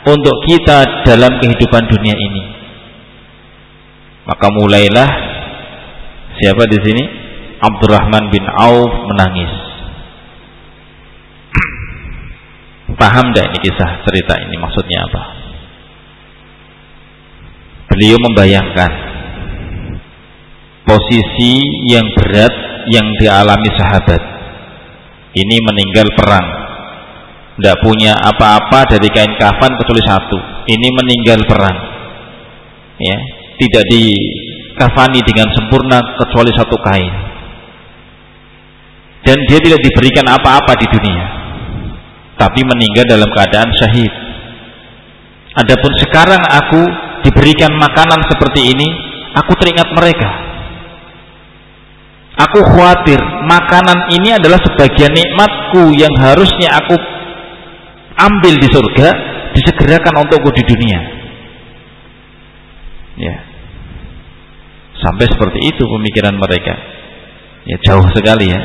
untuk 0.10 0.34
kita 0.49 1.06
dalam 1.06 1.38
kehidupan 1.38 1.84
dunia 1.86 2.15
ini. 2.17 2.43
Maka 4.25 4.47
mulailah 4.49 5.10
siapa 6.41 6.65
di 6.65 6.80
sini? 6.82 7.03
Abdurrahman 7.62 8.34
bin 8.34 8.43
Auf 8.49 8.91
menangis. 9.13 9.66
Paham 12.97 13.29
tidak 13.29 13.53
ini 13.53 13.60
kisah 13.62 13.91
cerita 14.10 14.33
ini? 14.41 14.57
Maksudnya 14.57 14.99
apa? 15.05 15.21
Beliau 17.93 18.17
membayangkan 18.17 18.91
posisi 20.81 21.62
yang 21.93 22.10
berat 22.17 22.53
yang 22.89 23.05
dialami 23.21 23.69
sahabat. 23.77 24.21
Ini 25.38 25.57
meninggal 25.62 26.10
perang. 26.17 26.47
Tidak 27.57 27.77
punya 27.86 28.17
apa-apa 28.17 28.97
dari 28.97 29.10
kain 29.13 29.33
kafan 29.38 29.77
kecuali 29.77 30.01
satu. 30.01 30.65
Ini 30.65 30.88
meninggal 30.89 31.45
perang. 31.45 31.77
Ya 32.97 33.17
tidak 33.62 33.83
dikafani 33.89 35.21
dengan 35.21 35.49
sempurna 35.53 36.01
kecuali 36.17 36.49
satu 36.53 36.77
kain. 36.81 37.13
Dan 39.21 39.38
dia 39.45 39.60
tidak 39.62 39.81
diberikan 39.86 40.25
apa-apa 40.33 40.73
di 40.81 40.88
dunia 40.89 41.46
tapi 42.38 42.62
meninggal 42.63 43.06
dalam 43.10 43.30
keadaan 43.34 43.69
syahid 43.82 44.13
adapun 45.58 45.91
sekarang 46.02 46.41
aku 46.41 46.82
diberikan 47.26 47.73
makanan 47.76 48.21
seperti 48.30 48.71
ini 48.71 48.88
aku 49.34 49.52
teringat 49.58 49.89
mereka 49.93 50.47
Aku 52.38 52.62
khawatir 52.62 53.17
makanan 53.50 54.13
ini 54.13 54.38
adalah 54.38 54.62
sebagian 54.62 55.10
nikmatku 55.10 55.89
yang 55.97 56.13
harusnya 56.21 56.69
aku 56.69 56.93
ambil 58.13 58.54
di 58.62 58.69
surga 58.69 59.08
disegerakan 59.58 60.21
untukku 60.21 60.54
di 60.54 60.63
dunia. 60.69 61.00
Ya. 63.17 63.36
Sampai 65.02 65.26
seperti 65.26 65.65
itu 65.65 65.82
pemikiran 65.82 66.38
mereka. 66.38 66.78
Ya 67.65 67.78
jauh 67.89 68.06
sekali 68.13 68.54
ya. 68.54 68.62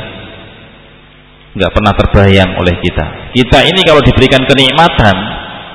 Nggak 1.53 1.71
pernah 1.73 1.93
terbayang 1.93 2.51
oleh 2.57 2.75
kita. 2.81 3.05
Kita 3.37 3.59
ini 3.65 3.81
kalau 3.85 4.01
diberikan 4.01 4.41
kenikmatan 4.49 5.17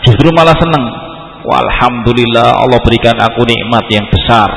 justru 0.05 0.29
malah 0.33 0.57
senang. 0.57 0.85
Walhamdulillah 1.47 2.59
Allah 2.59 2.79
berikan 2.83 3.15
aku 3.17 3.45
nikmat 3.47 3.85
yang 3.87 4.03
besar. 4.09 4.49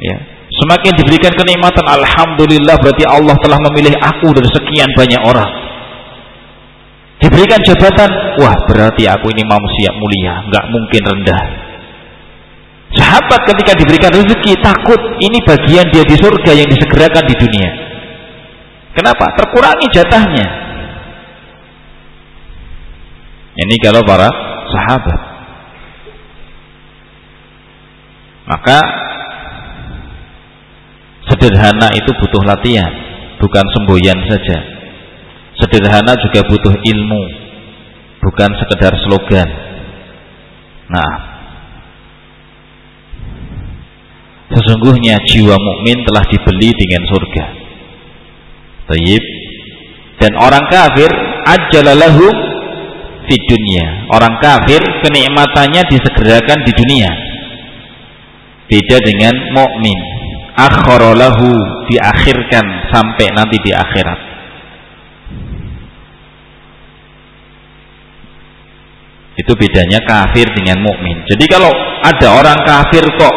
Ya, 0.00 0.16
Semakin 0.48 0.96
diberikan 0.96 1.36
kenikmatan 1.36 1.84
Alhamdulillah 1.84 2.80
berarti 2.80 3.04
Allah 3.04 3.36
telah 3.36 3.60
memilih 3.68 3.92
aku 4.00 4.32
dari 4.32 4.48
sekian 4.48 4.88
banyak 4.96 5.20
orang 5.20 5.50
Diberikan 7.20 7.60
jabatan, 7.60 8.08
wah 8.40 8.56
berarti 8.64 9.04
aku 9.04 9.28
ini 9.28 9.44
manusia 9.44 9.92
mulia, 9.92 10.40
nggak 10.48 10.64
mungkin 10.72 11.02
rendah. 11.04 11.42
Sahabat 12.96 13.44
ketika 13.44 13.76
diberikan 13.76 14.08
rezeki 14.08 14.56
takut 14.64 14.98
ini 15.20 15.36
bagian 15.44 15.84
dia 15.92 16.00
di 16.00 16.16
surga 16.16 16.52
yang 16.56 16.64
disegerakan 16.72 17.24
di 17.28 17.36
dunia. 17.36 17.70
Kenapa? 18.90 19.26
Terkurangi 19.38 19.86
jatahnya. 19.94 20.46
Ini 23.60 23.76
kalau 23.82 24.02
para 24.02 24.30
sahabat. 24.70 25.20
Maka 28.50 28.78
sederhana 31.30 31.94
itu 31.94 32.10
butuh 32.18 32.42
latihan, 32.42 32.90
bukan 33.38 33.64
semboyan 33.76 34.18
saja. 34.26 34.58
Sederhana 35.54 36.18
juga 36.18 36.42
butuh 36.50 36.74
ilmu, 36.74 37.22
bukan 38.26 38.50
sekedar 38.58 38.90
slogan. 39.06 39.48
Nah, 40.90 41.14
sesungguhnya 44.50 45.14
jiwa 45.30 45.54
mukmin 45.54 46.02
telah 46.02 46.24
dibeli 46.26 46.74
dengan 46.74 47.02
surga. 47.06 47.59
Taib. 48.90 49.22
Dan 50.20 50.36
orang 50.36 50.66
kafir 50.68 51.08
ajalalahum 51.46 52.34
di 53.30 53.36
dunia. 53.46 54.10
Orang 54.10 54.36
kafir 54.42 54.82
kenikmatannya 55.06 55.86
disegerakan 55.86 56.58
di 56.66 56.72
dunia. 56.74 57.10
Beda 58.66 58.98
dengan 59.00 59.34
mukmin. 59.54 59.98
Akharalahu 60.58 61.48
diakhirkan 61.88 62.90
sampai 62.90 63.32
nanti 63.32 63.56
di 63.64 63.70
akhirat. 63.72 64.20
Itu 69.40 69.56
bedanya 69.56 70.04
kafir 70.04 70.52
dengan 70.52 70.84
mukmin. 70.84 71.24
Jadi 71.32 71.48
kalau 71.48 71.72
ada 72.04 72.28
orang 72.36 72.60
kafir 72.66 73.00
kok 73.16 73.34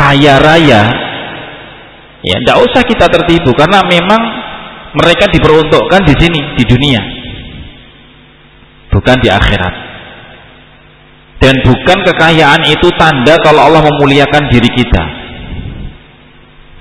kaya 0.00 0.40
raya, 0.40 0.88
ya 2.24 2.36
tidak 2.40 2.58
usah 2.64 2.82
kita 2.88 3.04
tertipu 3.12 3.52
karena 3.52 3.84
memang 3.84 4.41
mereka 4.92 5.24
diperuntukkan 5.32 6.02
di 6.04 6.14
sini 6.20 6.40
di 6.60 6.64
dunia. 6.68 7.02
Bukan 8.92 9.16
di 9.24 9.28
akhirat. 9.32 9.74
Dan 11.40 11.58
bukan 11.64 11.98
kekayaan 12.06 12.62
itu 12.70 12.86
tanda 13.00 13.34
kalau 13.42 13.66
Allah 13.66 13.82
memuliakan 13.82 14.52
diri 14.52 14.68
kita. 14.68 15.02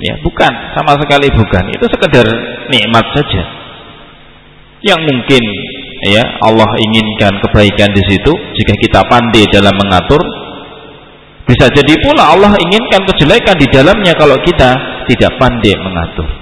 Ya 0.02 0.14
bukan. 0.22 0.52
Sama 0.76 1.00
sekali 1.00 1.32
bukan. 1.32 1.64
Itu 1.72 1.86
sekedar 1.88 2.28
nikmat 2.68 3.06
saja. 3.16 3.44
Yang 4.82 5.02
mungkin 5.08 5.44
ya 6.10 6.24
Allah 6.42 6.70
inginkan 6.82 7.38
kebaikan 7.46 7.90
di 7.94 8.04
situ 8.10 8.34
jika 8.58 8.74
kita 8.82 9.06
pandai 9.06 9.46
dalam 9.54 9.74
mengatur 9.78 10.18
bisa 11.46 11.70
jadi 11.70 11.94
pula 12.02 12.34
Allah 12.34 12.58
inginkan 12.58 13.06
kejelekan 13.06 13.54
di 13.62 13.70
dalamnya 13.70 14.18
kalau 14.18 14.34
kita 14.42 14.74
tidak 15.06 15.32
pandai 15.38 15.78
mengatur 15.78 16.41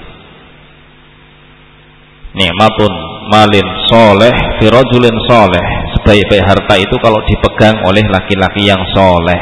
nikmatun 2.33 2.91
malin 3.29 3.67
soleh 3.89 4.33
firajulin 4.61 5.17
soleh. 5.29 5.65
Sebaik-baik 5.97 6.45
harta 6.45 6.75
itu 6.77 6.95
kalau 7.01 7.19
dipegang 7.25 7.77
oleh 7.85 8.05
laki-laki 8.09 8.65
yang 8.69 8.81
soleh. 8.93 9.41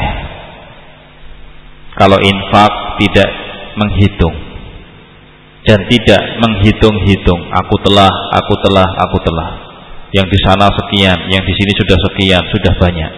Kalau 1.98 2.16
infak 2.22 2.72
tidak 3.02 3.28
menghitung. 3.74 4.36
Dan 5.66 5.84
tidak 5.84 6.22
menghitung-hitung 6.40 7.40
aku 7.52 7.76
telah, 7.84 8.08
aku 8.08 8.54
telah, 8.64 8.88
aku 8.88 9.18
telah. 9.20 9.48
Yang 10.16 10.32
di 10.32 10.38
sana 10.40 10.64
sekian, 10.72 11.18
yang 11.28 11.44
di 11.44 11.52
sini 11.52 11.72
sudah 11.76 11.98
sekian, 12.08 12.42
sudah 12.48 12.72
banyak. 12.80 13.12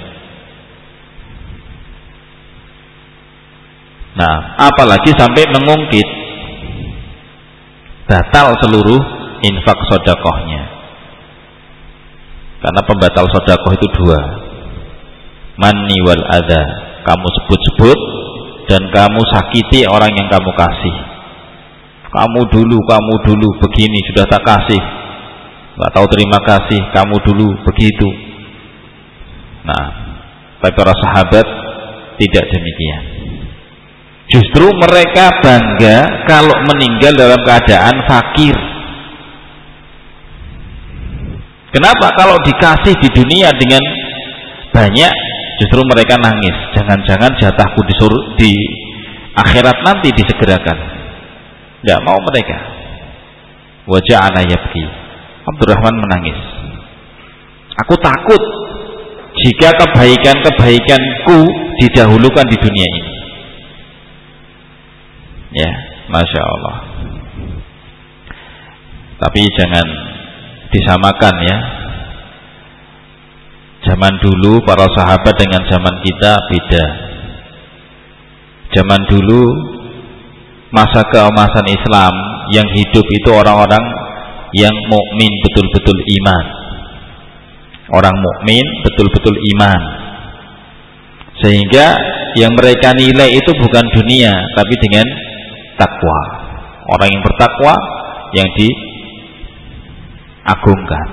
Nah 4.18 4.36
apalagi 4.58 5.14
sampai 5.14 5.46
mengungkit. 5.54 6.08
Batal 8.10 8.58
seluruh 8.58 9.19
infak 9.44 9.78
sodakohnya. 9.88 10.62
Karena 12.60 12.80
pembatal 12.84 13.24
sodakoh 13.32 13.72
itu 13.72 13.88
dua. 13.96 14.20
Mani 15.60 15.98
wal 16.04 16.24
ada 16.24 16.62
kamu 17.04 17.26
sebut-sebut 17.40 17.98
dan 18.68 18.82
kamu 18.92 19.20
sakiti 19.32 19.88
orang 19.88 20.12
yang 20.12 20.28
kamu 20.28 20.50
kasih. 20.56 20.96
Kamu 22.10 22.40
dulu, 22.50 22.78
kamu 22.84 23.14
dulu 23.24 23.48
begini 23.64 24.00
sudah 24.12 24.24
tak 24.28 24.42
kasih. 24.44 24.82
Nggak 25.80 25.92
tahu 25.96 26.06
terima 26.12 26.38
kasih 26.44 26.80
kamu 26.92 27.16
dulu 27.24 27.46
begitu. 27.64 28.08
Nah 29.64 29.86
tapi 30.60 30.76
para 30.76 30.92
sahabat 30.92 31.46
tidak 32.20 32.44
demikian. 32.52 33.02
Justru 34.30 34.68
mereka 34.76 35.32
bangga 35.42 36.28
kalau 36.28 36.54
meninggal 36.68 37.16
dalam 37.16 37.40
keadaan 37.42 37.96
fakir 38.06 38.69
Kenapa 41.70 42.06
kalau 42.18 42.34
dikasih 42.42 42.98
di 42.98 43.08
dunia 43.14 43.54
dengan 43.54 43.82
banyak 44.74 45.12
justru 45.60 45.80
mereka 45.86 46.16
nangis. 46.18 46.56
Jangan-jangan 46.74 47.30
jatahku 47.36 47.80
disuruh 47.86 48.34
di 48.40 48.54
akhirat 49.36 49.76
nanti 49.84 50.08
disegerakan. 50.14 50.78
Tidak 51.80 52.00
mau 52.02 52.18
mereka. 52.32 52.58
Wajah 53.86 54.40
yabki. 54.46 54.84
Abdurrahman 55.46 55.94
menangis. 56.00 56.38
Aku 57.86 57.94
takut 57.96 58.42
jika 59.46 59.72
kebaikan-kebaikanku 59.78 61.38
didahulukan 61.80 62.46
di 62.50 62.56
dunia 62.60 62.86
ini. 62.86 63.12
Ya, 65.50 65.70
masya 66.12 66.42
Allah. 66.44 66.76
Tapi 69.20 69.40
jangan 69.58 70.09
disamakan 70.70 71.34
ya. 71.44 71.58
Zaman 73.80 74.12
dulu 74.20 74.60
para 74.62 74.84
sahabat 74.92 75.34
dengan 75.40 75.64
zaman 75.66 75.94
kita 76.04 76.32
beda. 76.52 76.84
Zaman 78.76 79.00
dulu 79.08 79.42
masa 80.70 81.02
keemasan 81.10 81.66
Islam 81.66 82.12
yang 82.54 82.68
hidup 82.70 83.02
itu 83.02 83.30
orang-orang 83.34 83.82
yang 84.54 84.74
mukmin 84.90 85.32
betul-betul 85.48 85.96
iman. 85.96 86.44
Orang 87.90 88.14
mukmin 88.14 88.62
betul-betul 88.86 89.34
iman. 89.56 89.80
Sehingga 91.40 91.96
yang 92.38 92.52
mereka 92.54 92.94
nilai 92.94 93.32
itu 93.32 93.50
bukan 93.58 93.84
dunia 93.96 94.38
tapi 94.54 94.74
dengan 94.78 95.06
takwa. 95.80 96.20
Orang 96.94 97.08
yang 97.10 97.22
bertakwa 97.24 97.74
yang 98.36 98.46
di 98.54 98.68
agungkan. 100.44 101.06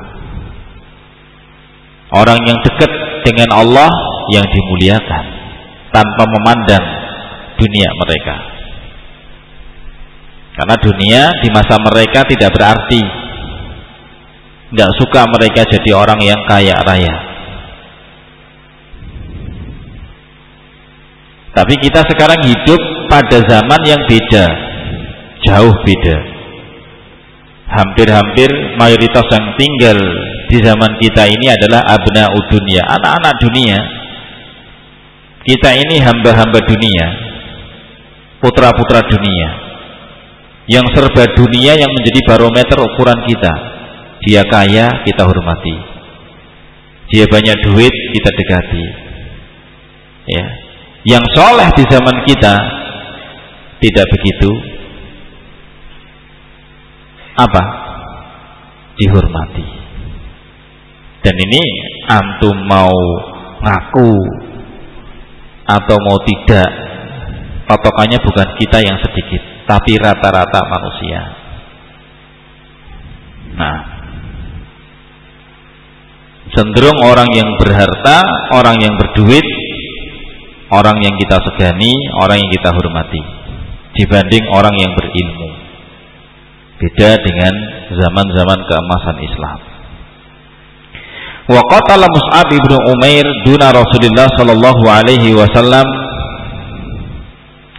Orang 2.16 2.40
yang 2.48 2.56
dekat 2.64 2.92
dengan 3.28 3.52
Allah 3.52 3.92
yang 4.32 4.46
dimuliakan 4.48 5.24
tanpa 5.92 6.24
memandang 6.24 6.86
dunia 7.60 7.90
mereka. 8.00 8.36
Karena 10.58 10.76
dunia 10.80 11.22
di 11.44 11.50
masa 11.52 11.76
mereka 11.78 12.24
tidak 12.26 12.56
berarti. 12.56 13.04
Tidak 14.68 14.92
suka 15.00 15.24
mereka 15.32 15.64
jadi 15.64 15.96
orang 15.96 16.20
yang 16.24 16.40
kaya 16.48 16.76
raya. 16.84 17.16
Tapi 21.56 21.74
kita 21.80 22.04
sekarang 22.06 22.40
hidup 22.44 22.82
pada 23.10 23.38
zaman 23.48 23.82
yang 23.88 24.02
beda. 24.08 24.46
Jauh 25.48 25.76
beda 25.86 26.37
hampir-hampir 27.68 28.50
mayoritas 28.80 29.28
yang 29.28 29.48
tinggal 29.60 30.00
di 30.48 30.58
zaman 30.64 30.92
kita 31.04 31.28
ini 31.28 31.48
adalah 31.52 31.84
abna 31.84 32.32
dunia, 32.48 32.82
anak-anak 32.88 33.36
dunia. 33.44 33.78
Kita 35.44 35.70
ini 35.76 36.00
hamba-hamba 36.04 36.60
dunia, 36.60 37.06
putra-putra 38.44 39.04
dunia. 39.08 39.68
Yang 40.68 41.00
serba 41.00 41.24
dunia 41.32 41.80
yang 41.80 41.88
menjadi 41.88 42.20
barometer 42.28 42.76
ukuran 42.84 43.20
kita. 43.24 43.54
Dia 44.28 44.44
kaya, 44.44 45.08
kita 45.08 45.24
hormati. 45.24 45.76
Dia 47.08 47.24
banyak 47.24 47.56
duit, 47.64 47.94
kita 48.12 48.30
dekati. 48.36 48.84
Ya. 50.28 50.46
Yang 51.08 51.24
soleh 51.32 51.72
di 51.72 51.84
zaman 51.88 52.18
kita 52.28 52.56
tidak 53.80 54.06
begitu, 54.12 54.52
apa? 57.38 57.64
Dihormati. 58.98 59.68
Dan 61.22 61.36
ini 61.38 61.64
antum 62.10 62.58
mau 62.66 62.94
ngaku 63.62 64.14
atau 65.68 65.98
mau 66.00 66.18
tidak, 66.24 66.70
patokannya 67.68 68.18
bukan 68.24 68.48
kita 68.58 68.80
yang 68.80 68.98
sedikit, 69.02 69.42
tapi 69.68 70.00
rata-rata 70.00 70.62
manusia. 70.72 71.22
Nah, 73.58 73.78
cenderung 76.56 77.02
orang 77.04 77.28
yang 77.36 77.50
berharta, 77.60 78.24
orang 78.56 78.80
yang 78.80 78.94
berduit, 78.96 79.44
orang 80.72 80.96
yang 81.04 81.14
kita 81.20 81.38
segani, 81.44 81.92
orang 82.24 82.40
yang 82.40 82.52
kita 82.54 82.72
hormati 82.72 83.22
dibanding 83.98 84.46
orang 84.54 84.76
yang 84.78 84.92
berilmu. 84.94 85.57
Beda 86.78 87.18
dengan 87.26 87.54
zaman-zaman 87.90 88.60
keemasan 88.70 89.18
Islam. 89.26 89.58
Wa 91.48 91.62
qatala 91.74 92.06
Mus'ab 92.06 92.48
ibnu 92.54 92.76
Umair 92.92 93.26
duna 93.48 93.74
Rasulullah 93.74 94.28
sallallahu 94.38 94.84
alaihi 94.86 95.34
wasallam 95.34 95.88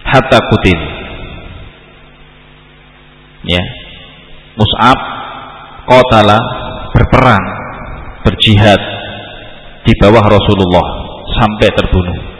hatta 0.02 0.38
kutil. 0.50 0.80
Ya. 3.46 3.62
Mus'ab 4.58 4.98
qatala 5.86 6.40
berperang, 6.96 7.44
berjihad 8.26 8.80
di 9.86 9.92
bawah 10.02 10.26
Rasulullah 10.26 10.86
sampai 11.38 11.68
terbunuh. 11.70 12.37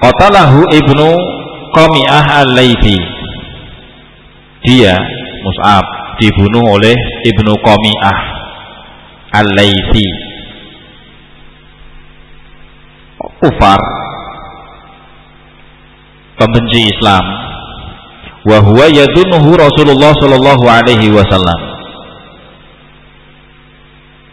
Qatalahu 0.00 0.64
ibnu 0.72 1.08
Qami'ah 1.76 2.24
al-Laythi. 2.42 2.98
Dia 4.64 4.96
Mus'ab 5.44 5.84
dibunuh 6.18 6.76
oleh 6.76 6.96
ibnu 7.28 7.52
Qami'ah 7.60 8.18
al-Laythi. 9.36 10.08
Kufar 13.40 13.80
pembenci 16.40 16.88
Islam 16.88 17.24
wa 18.48 18.58
huwa 18.64 18.88
yadunuhu 18.88 19.56
Rasulullah 19.56 20.12
sallallahu 20.16 20.64
alaihi 20.64 21.12
wasallam 21.12 21.60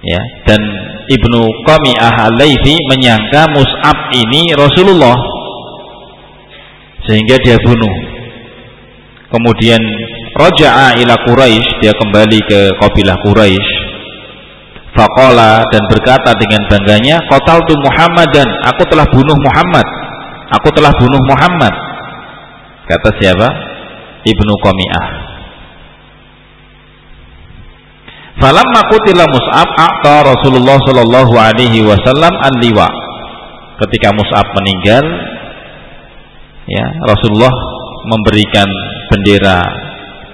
ya 0.03 0.21
dan 0.47 0.61
Ibnu 1.07 1.39
Qami'ah 1.67 2.31
al-Laythi 2.31 2.75
menyangka 2.91 3.47
Mus'ab 3.51 4.11
ini 4.15 4.55
Rasulullah 4.55 5.15
sehingga 7.07 7.35
dia 7.41 7.57
bunuh. 7.63 7.93
Kemudian 9.27 9.81
raja'a 10.39 10.99
ila 11.03 11.15
Quraisy 11.27 11.83
dia 11.83 11.91
kembali 11.95 12.39
ke 12.47 12.59
kabilah 12.79 13.17
Quraisy 13.27 13.87
faqala 14.97 15.61
dan 15.69 15.83
berkata 15.93 16.33
dengan 16.41 16.61
bangganya 16.65 17.21
qataltu 17.29 17.77
Muhammadan 17.85 18.49
aku 18.65 18.83
telah 18.89 19.05
bunuh 19.13 19.37
Muhammad. 19.45 19.87
Aku 20.47 20.71
telah 20.73 20.91
bunuh 20.95 21.21
Muhammad. 21.27 21.73
Kata 22.87 23.09
siapa? 23.19 23.47
Ibnu 24.23 24.53
Qami'ah. 24.63 25.07
Falamma 28.37 28.81
qutila 28.87 29.27
Mus'ab 29.27 29.69
aqta 29.75 30.23
Rasulullah 30.23 30.77
sallallahu 30.87 31.33
alaihi 31.35 31.83
wasallam 31.83 32.31
an 32.31 32.53
liwa. 32.63 32.87
Ketika 33.83 34.15
Mus'ab 34.15 34.45
meninggal, 34.55 35.03
ya 36.67 36.85
Rasulullah 37.07 37.51
memberikan 38.07 38.67
bendera 39.11 39.63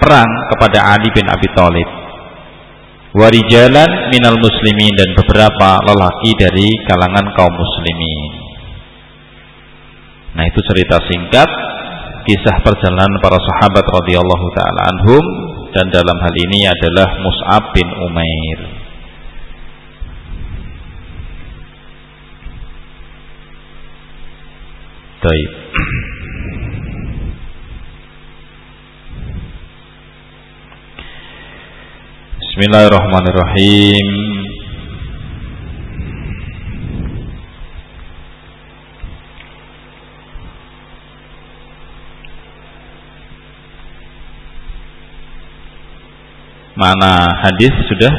perang 0.01 0.29
kepada 0.53 0.97
Ali 0.97 1.09
bin 1.13 1.25
Abi 1.29 1.47
Thalib. 1.53 1.89
Warijalan 3.13 4.09
minal 4.09 4.41
muslimin 4.41 4.97
dan 4.97 5.13
beberapa 5.13 5.69
lelaki 5.85 6.33
dari 6.33 6.67
kalangan 6.89 7.29
kaum 7.37 7.53
muslimin. 7.53 8.19
Nah 10.33 10.43
itu 10.49 10.59
cerita 10.65 10.97
singkat 11.05 11.49
kisah 12.25 12.57
perjalanan 12.65 13.21
para 13.21 13.37
sahabat 13.37 13.85
radhiyallahu 13.85 14.47
taala 14.57 14.81
anhum 14.89 15.23
dan 15.77 15.93
dalam 15.93 16.17
hal 16.17 16.35
ini 16.49 16.65
adalah 16.65 17.09
Mus'ab 17.21 17.63
bin 17.77 17.87
Umair. 18.01 18.59
Baik. 25.23 25.62
Bismillahirrahmanirrahim 32.53 34.07
Mana 46.77 47.25
hadis 47.41 47.73
sudah? 47.89 48.13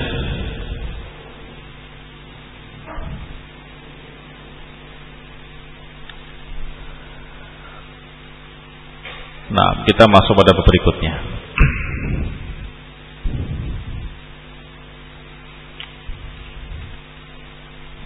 Nah, 9.54 9.86
kita 9.86 10.10
masuk 10.10 10.34
pada 10.34 10.58
berikutnya. 10.58 11.33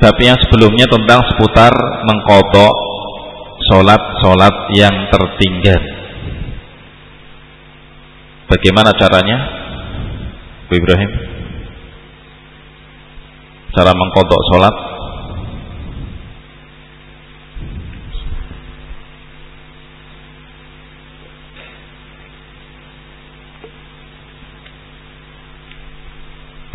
Tapi 0.09 0.25
yang 0.25 0.40
sebelumnya 0.40 0.88
tentang 0.88 1.21
seputar 1.21 1.68
mengkodok 2.09 2.73
sholat-sholat 3.68 4.73
yang 4.73 5.05
tertinggal. 5.12 5.77
Bagaimana 8.49 8.97
caranya? 8.97 9.37
Bu 10.64 10.81
Ibrahim? 10.81 11.12
Cara 13.77 13.92
mengkodok 13.92 14.40
sholat? 14.49 14.75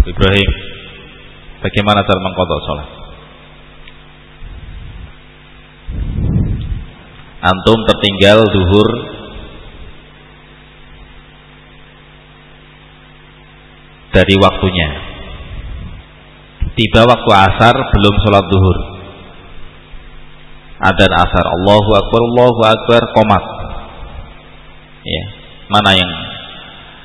Ibrahim, 0.06 0.52
bagaimana 1.66 2.06
cara 2.06 2.20
mengkodok 2.22 2.62
sholat? 2.70 3.03
Antum 7.44 7.80
tertinggal 7.84 8.40
duhur 8.48 8.90
dari 14.16 14.36
waktunya. 14.40 14.90
Tiba 16.74 17.06
waktu 17.06 17.32
asar 17.52 17.76
belum 17.76 18.16
sholat 18.24 18.46
duhur 18.50 18.78
ada 20.84 21.06
asar 21.06 21.46
Allahu 21.48 21.90
Akbar 21.96 22.22
Allahu 22.34 22.62
Akbar 22.66 23.02
komat. 23.14 23.44
Ya 25.04 25.24
mana 25.68 25.92
yang 25.96 26.12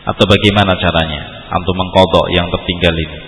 atau 0.07 0.24
bagaimana 0.24 0.72
caranya 0.79 1.22
antum 1.53 1.74
mengkodok 1.77 2.27
yang 2.33 2.46
tertinggal 2.48 2.94
ini 2.94 3.28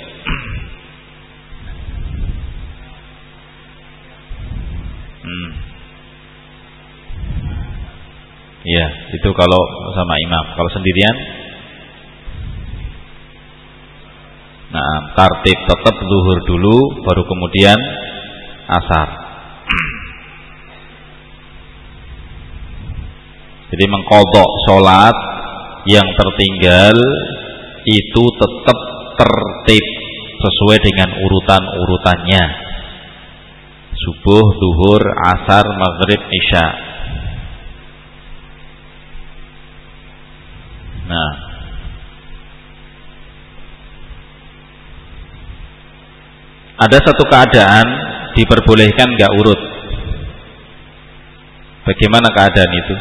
itu 9.31 9.39
kalau 9.39 9.63
sama 9.95 10.15
imam. 10.27 10.45
Kalau 10.59 10.71
sendirian, 10.75 11.17
nah 14.75 15.15
tartib 15.15 15.55
tetap 15.71 15.95
zuhur 16.03 16.39
dulu, 16.51 16.79
baru 17.07 17.23
kemudian 17.23 17.79
asar. 18.67 19.09
Jadi 23.71 23.85
mengkodok 23.87 24.51
sholat 24.67 25.15
yang 25.87 26.11
tertinggal 26.19 26.99
itu 27.87 28.23
tetap 28.35 28.79
tertib 29.15 29.85
sesuai 30.43 30.79
dengan 30.83 31.15
urutan-urutannya. 31.15 32.45
Subuh, 33.95 34.43
duhur, 34.59 35.03
asar, 35.39 35.71
maghrib, 35.79 36.19
isya. 36.19 36.91
Nah, 41.11 41.31
ada 46.81 46.97
satu 46.97 47.25
keadaan 47.29 47.87
diperbolehkan 48.33 49.09
nggak 49.13 49.33
urut. 49.37 49.61
Bagaimana 51.85 52.29
keadaan 52.33 52.73
itu? 52.73 52.95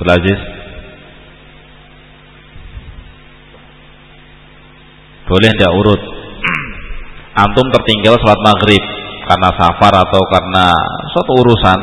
Belajar. 0.00 0.38
Boleh 5.28 5.50
tidak 5.52 5.72
urut? 5.76 6.00
Antum 7.36 7.66
tertinggal 7.68 8.16
sholat 8.16 8.40
maghrib 8.40 8.82
karena 9.28 9.50
safar 9.60 9.92
atau 9.92 10.22
karena 10.32 10.72
suatu 11.12 11.32
urusan 11.44 11.78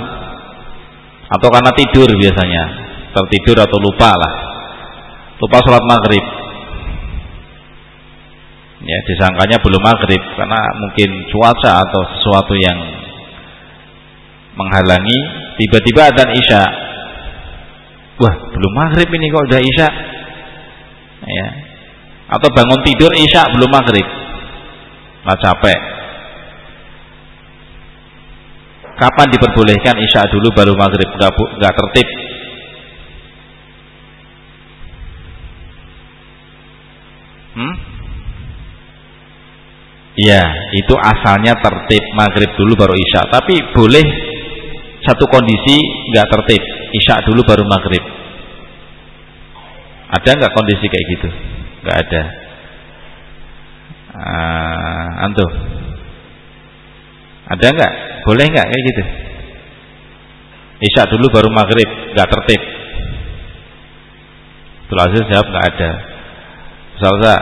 atau 1.30 1.48
karena 1.54 1.72
tidur 1.78 2.10
biasanya 2.10 2.64
tertidur 3.14 3.64
atau 3.64 3.78
lupa 3.80 4.12
lah 4.18 4.34
lupa 5.38 5.58
sholat 5.62 5.84
maghrib 5.86 6.26
ya 8.86 8.98
disangkanya 9.10 9.58
belum 9.66 9.82
maghrib 9.82 10.22
karena 10.38 10.62
mungkin 10.78 11.10
cuaca 11.34 11.82
atau 11.82 12.02
sesuatu 12.14 12.54
yang 12.54 12.78
menghalangi. 14.56 15.20
Tiba-tiba 15.56 16.12
ada 16.12 16.24
isya. 16.36 16.64
Wah 18.20 18.36
belum 18.54 18.74
maghrib 18.76 19.10
ini 19.12 19.26
kok 19.32 19.46
udah 19.50 19.62
isya? 19.62 19.90
Ya. 21.26 21.48
Atau 22.30 22.50
bangun 22.54 22.82
tidur 22.86 23.12
isya 23.16 23.50
belum 23.58 23.70
maghrib. 23.72 24.08
Nah 25.26 25.38
capek. 25.42 25.80
Kapan 28.96 29.28
diperbolehkan 29.28 29.96
isya 30.00 30.30
dulu 30.32 30.54
baru 30.56 30.74
maghrib? 30.78 31.10
Nggak 31.10 31.32
nggak 31.36 31.74
tertib. 31.74 32.08
Hmm? 37.56 37.95
Iya, 40.16 40.44
itu 40.72 40.96
asalnya 40.96 41.60
tertib 41.60 42.04
maghrib 42.16 42.48
dulu 42.56 42.80
baru 42.80 42.96
isya. 42.96 43.28
Tapi 43.28 43.60
boleh 43.76 44.06
satu 45.04 45.28
kondisi 45.28 45.76
nggak 46.12 46.28
tertib, 46.32 46.64
isya 46.96 47.20
dulu 47.28 47.44
baru 47.44 47.68
maghrib. 47.68 48.04
Ada 50.16 50.30
nggak 50.40 50.54
kondisi 50.56 50.86
kayak 50.88 51.08
gitu? 51.20 51.28
Nggak 51.84 51.98
ada. 52.08 52.24
Uh, 54.16 55.08
antum, 55.28 55.52
ada 57.52 57.68
nggak? 57.68 57.94
Boleh 58.24 58.46
nggak 58.48 58.68
kayak 58.72 58.84
gitu? 58.88 59.04
Isya 60.80 61.04
dulu 61.12 61.28
baru 61.28 61.52
maghrib, 61.52 61.90
nggak 62.16 62.30
tertib. 62.32 62.62
Tulasnya 64.88 65.22
jawab 65.28 65.48
nggak 65.52 65.68
ada. 65.76 65.92
Salsa, 66.96 67.36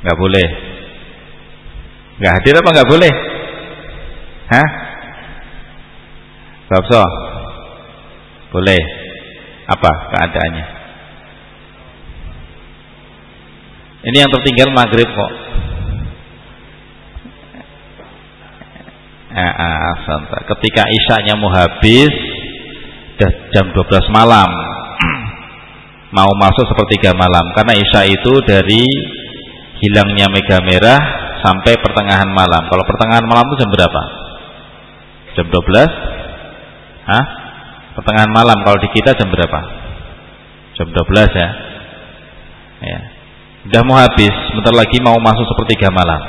nggak 0.00 0.18
boleh. 0.18 0.48
Nggak 2.20 2.34
hadir 2.36 2.54
apa 2.60 2.70
nggak 2.72 2.90
boleh? 2.90 3.12
Hah? 4.50 4.68
Babso? 6.68 7.04
Boleh. 8.52 8.82
Apa 9.70 9.90
keadaannya? 10.10 10.66
Ini 14.00 14.16
yang 14.16 14.32
tertinggal 14.32 14.68
maghrib 14.72 15.06
kok. 15.06 15.32
Eh, 19.30 19.52
ah, 19.62 19.94
Ketika 20.42 20.90
isyanya 20.90 21.38
mau 21.38 21.52
habis, 21.54 22.10
jam 23.54 23.70
12 23.70 24.10
malam, 24.10 24.50
mau 26.16 26.30
masuk 26.34 26.66
sepertiga 26.66 27.14
malam. 27.14 27.44
Karena 27.54 27.78
isya 27.78 28.10
itu 28.10 28.32
dari 28.42 28.82
hilangnya 29.80 30.28
mega 30.28 30.60
merah 30.60 31.00
sampai 31.40 31.72
pertengahan 31.80 32.28
malam. 32.30 32.68
Kalau 32.68 32.84
pertengahan 32.84 33.24
malam 33.24 33.44
itu 33.48 33.64
jam 33.64 33.70
berapa? 33.72 34.02
Jam 35.36 35.46
12? 35.48 37.08
Hah? 37.08 37.24
Pertengahan 37.96 38.30
malam 38.30 38.60
kalau 38.62 38.78
di 38.78 38.88
kita 38.92 39.16
jam 39.16 39.28
berapa? 39.32 39.60
Jam 40.76 40.88
12 40.92 41.32
ya. 41.32 41.48
Ya. 42.80 43.00
Sudah 43.60 43.82
mau 43.84 43.96
habis, 44.00 44.32
sebentar 44.48 44.72
lagi 44.72 45.00
mau 45.04 45.16
masuk 45.20 45.44
sepertiga 45.44 45.92
malam. 45.92 46.20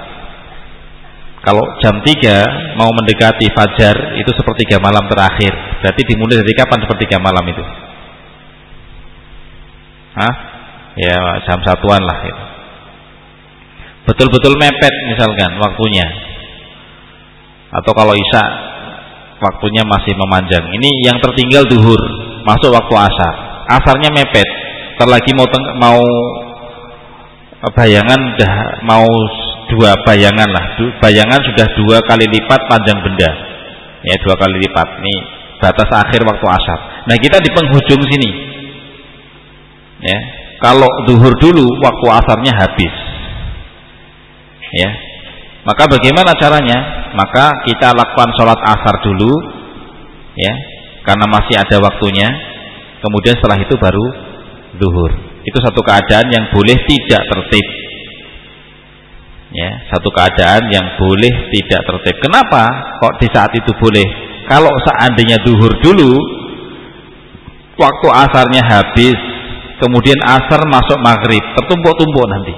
Kalau 1.42 1.64
jam 1.82 1.98
3 2.04 2.78
mau 2.78 2.92
mendekati 2.94 3.50
fajar 3.52 4.16
itu 4.20 4.32
sepertiga 4.36 4.78
malam 4.80 5.04
terakhir. 5.10 5.52
Berarti 5.82 6.02
dimulai 6.06 6.40
dari 6.40 6.54
kapan 6.54 6.80
sepertiga 6.86 7.18
malam 7.18 7.44
itu? 7.50 7.64
Hah? 10.12 10.34
Ya 10.92 11.18
jam 11.48 11.64
satuan 11.64 12.04
lah 12.04 12.20
itu 12.28 12.51
betul-betul 14.12 14.60
mepet 14.60 14.94
misalkan 15.08 15.56
waktunya. 15.64 16.04
Atau 17.72 17.96
kalau 17.96 18.12
isya 18.12 18.44
waktunya 19.40 19.88
masih 19.88 20.12
memanjang. 20.20 20.68
Ini 20.68 20.90
yang 21.08 21.18
tertinggal 21.24 21.64
duhur 21.72 22.02
masuk 22.44 22.76
waktu 22.76 22.96
asar. 23.00 23.34
Asarnya 23.72 24.12
mepet. 24.12 24.46
Terlagi 25.00 25.32
mau 25.32 25.48
mau 25.80 26.04
bayangan 27.72 28.20
udah 28.36 28.54
mau 28.84 29.08
dua 29.72 29.96
bayangan 30.04 30.50
lah. 30.52 30.66
Bayangan 31.00 31.40
sudah 31.48 31.68
dua 31.80 31.98
kali 32.04 32.28
lipat 32.28 32.68
panjang 32.68 33.00
benda. 33.00 33.32
Ya 34.04 34.16
dua 34.28 34.36
kali 34.36 34.60
lipat. 34.60 34.88
Ini 35.00 35.16
batas 35.64 35.88
akhir 35.88 36.28
waktu 36.28 36.48
asar. 36.52 36.80
Nah 37.08 37.16
kita 37.16 37.40
di 37.40 37.50
penghujung 37.56 38.04
sini. 38.12 38.30
Ya 40.04 40.18
kalau 40.60 40.90
duhur 41.08 41.34
dulu 41.40 41.66
waktu 41.82 42.06
asarnya 42.22 42.54
habis 42.54 42.94
ya. 44.76 44.90
Maka 45.62 45.86
bagaimana 45.86 46.34
caranya? 46.42 46.80
Maka 47.14 47.54
kita 47.70 47.94
lakukan 47.94 48.30
sholat 48.40 48.60
asar 48.66 48.96
dulu 49.06 49.32
ya 50.34 50.54
karena 51.06 51.26
masih 51.30 51.56
ada 51.60 51.78
waktunya. 51.82 52.28
Kemudian 53.02 53.34
setelah 53.38 53.58
itu 53.58 53.74
baru 53.78 54.06
zuhur. 54.78 55.12
Itu 55.42 55.58
satu 55.58 55.82
keadaan 55.82 56.30
yang 56.30 56.46
boleh 56.54 56.78
tidak 56.86 57.22
tertib 57.26 57.66
ya. 59.54 59.70
Satu 59.90 60.10
keadaan 60.14 60.70
yang 60.70 60.86
boleh 60.98 61.34
tidak 61.54 61.82
tertib. 61.86 62.16
Kenapa 62.22 62.64
kok 63.02 63.18
di 63.22 63.28
saat 63.30 63.52
itu 63.54 63.72
boleh? 63.78 64.06
Kalau 64.50 64.74
seandainya 64.86 65.38
zuhur 65.46 65.72
dulu 65.82 66.14
waktu 67.78 68.08
asarnya 68.14 68.62
habis 68.62 69.18
kemudian 69.82 70.20
asar 70.22 70.62
masuk 70.70 70.98
maghrib 71.02 71.42
tertumpuk-tumpuk 71.58 72.26
nanti 72.30 72.54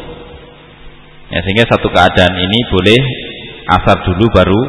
Ya, 1.33 1.41
sehingga 1.41 1.65
satu 1.65 1.89
keadaan 1.89 2.37
ini 2.37 2.59
boleh 2.69 2.99
asar 3.73 4.05
dulu 4.05 4.25
baru 4.29 4.61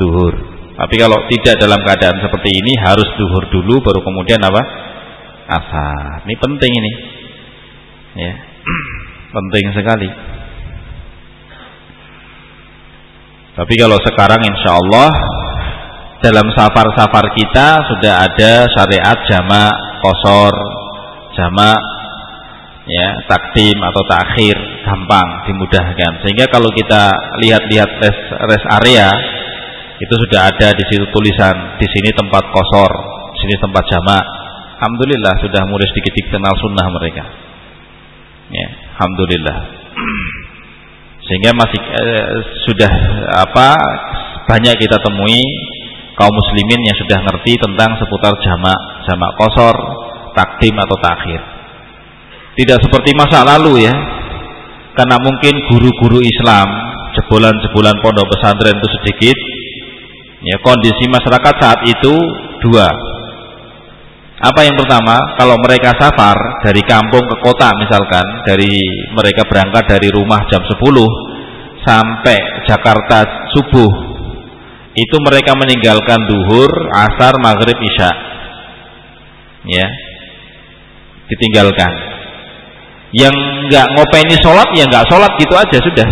duhur. 0.00 0.34
Tapi 0.76 0.94
kalau 0.96 1.20
tidak 1.28 1.60
dalam 1.60 1.76
keadaan 1.84 2.16
seperti 2.24 2.56
ini 2.56 2.72
harus 2.80 3.04
duhur 3.20 3.44
dulu 3.52 3.84
baru 3.84 4.00
kemudian 4.00 4.40
apa? 4.40 4.62
Asar. 5.44 6.24
Ini 6.24 6.34
penting 6.40 6.72
ini. 6.72 6.92
Ya. 8.16 8.34
penting 9.36 9.64
sekali. 9.76 10.08
Tapi 13.56 13.74
kalau 13.76 13.96
sekarang 14.00 14.40
insya 14.40 14.76
Allah 14.80 15.12
dalam 16.24 16.48
safar-safar 16.56 17.24
kita 17.36 17.68
sudah 17.92 18.24
ada 18.24 18.52
syariat 18.72 19.18
jamak 19.28 19.72
kosor, 20.00 20.52
jamak 21.36 21.76
ya 22.86 23.06
takdim 23.26 23.78
atau 23.82 24.02
takhir 24.06 24.56
gampang 24.86 25.28
dimudahkan. 25.50 26.12
Sehingga 26.22 26.46
kalau 26.48 26.70
kita 26.70 27.10
lihat-lihat 27.42 27.90
rest, 27.98 28.22
rest 28.46 28.66
area 28.82 29.10
itu 29.98 30.14
sudah 30.14 30.54
ada 30.54 30.70
di 30.76 30.84
situ 30.86 31.04
tulisan 31.10 31.80
di 31.80 31.86
sini 31.90 32.14
tempat 32.14 32.46
kosor 32.54 32.90
di 33.34 33.38
sini 33.42 33.54
tempat 33.58 33.84
jamak. 33.90 34.24
Alhamdulillah 34.76 35.34
sudah 35.40 35.62
mulai 35.66 35.88
sedikit 35.90 36.24
kenal 36.30 36.54
sunnah 36.62 36.86
mereka. 36.94 37.24
Ya 38.54 38.66
alhamdulillah. 38.96 39.58
Sehingga 41.26 41.50
masih 41.58 41.80
eh, 41.82 42.26
sudah 42.70 42.92
apa 43.50 43.74
banyak 44.46 44.78
kita 44.78 44.94
temui 45.02 45.42
kaum 46.14 46.30
muslimin 46.30 46.86
yang 46.86 46.96
sudah 47.02 47.18
ngerti 47.18 47.58
tentang 47.58 47.98
seputar 47.98 48.30
jamak 48.46 48.78
jamak 49.10 49.32
kosor 49.34 49.74
takdim 50.38 50.76
atau 50.78 50.96
takhir 51.02 51.55
tidak 52.56 52.80
seperti 52.80 53.12
masa 53.12 53.44
lalu 53.44 53.84
ya. 53.84 53.94
Karena 54.96 55.20
mungkin 55.20 55.54
guru-guru 55.68 56.24
Islam, 56.24 56.64
jebolan-jebolan 57.20 58.00
pondok 58.00 58.32
pesantren 58.32 58.80
itu 58.80 58.88
sedikit. 59.00 59.36
Ya, 60.40 60.56
kondisi 60.64 61.04
masyarakat 61.04 61.54
saat 61.60 61.80
itu 61.84 62.14
dua. 62.64 62.88
Apa 64.40 64.64
yang 64.64 64.76
pertama, 64.76 65.16
kalau 65.36 65.56
mereka 65.60 65.92
safar 66.00 66.36
dari 66.64 66.80
kampung 66.84 67.24
ke 67.24 67.36
kota 67.44 67.72
misalkan, 67.76 68.24
dari 68.48 68.80
mereka 69.12 69.44
berangkat 69.48 69.84
dari 69.96 70.08
rumah 70.12 70.44
jam 70.48 70.60
10 70.60 70.76
sampai 71.84 72.36
Jakarta 72.68 73.24
subuh, 73.52 73.92
itu 74.96 75.16
mereka 75.24 75.56
meninggalkan 75.56 76.20
duhur, 76.24 76.68
asar, 76.92 77.36
maghrib, 77.40 77.76
isya. 77.80 78.12
Ya, 79.66 79.88
ditinggalkan 81.32 82.05
yang 83.14 83.34
nggak 83.70 83.86
ngopeni 83.94 84.34
sholat 84.42 84.66
ya 84.74 84.84
nggak 84.90 85.06
sholat 85.06 85.30
gitu 85.38 85.54
aja 85.54 85.78
sudah. 85.78 86.08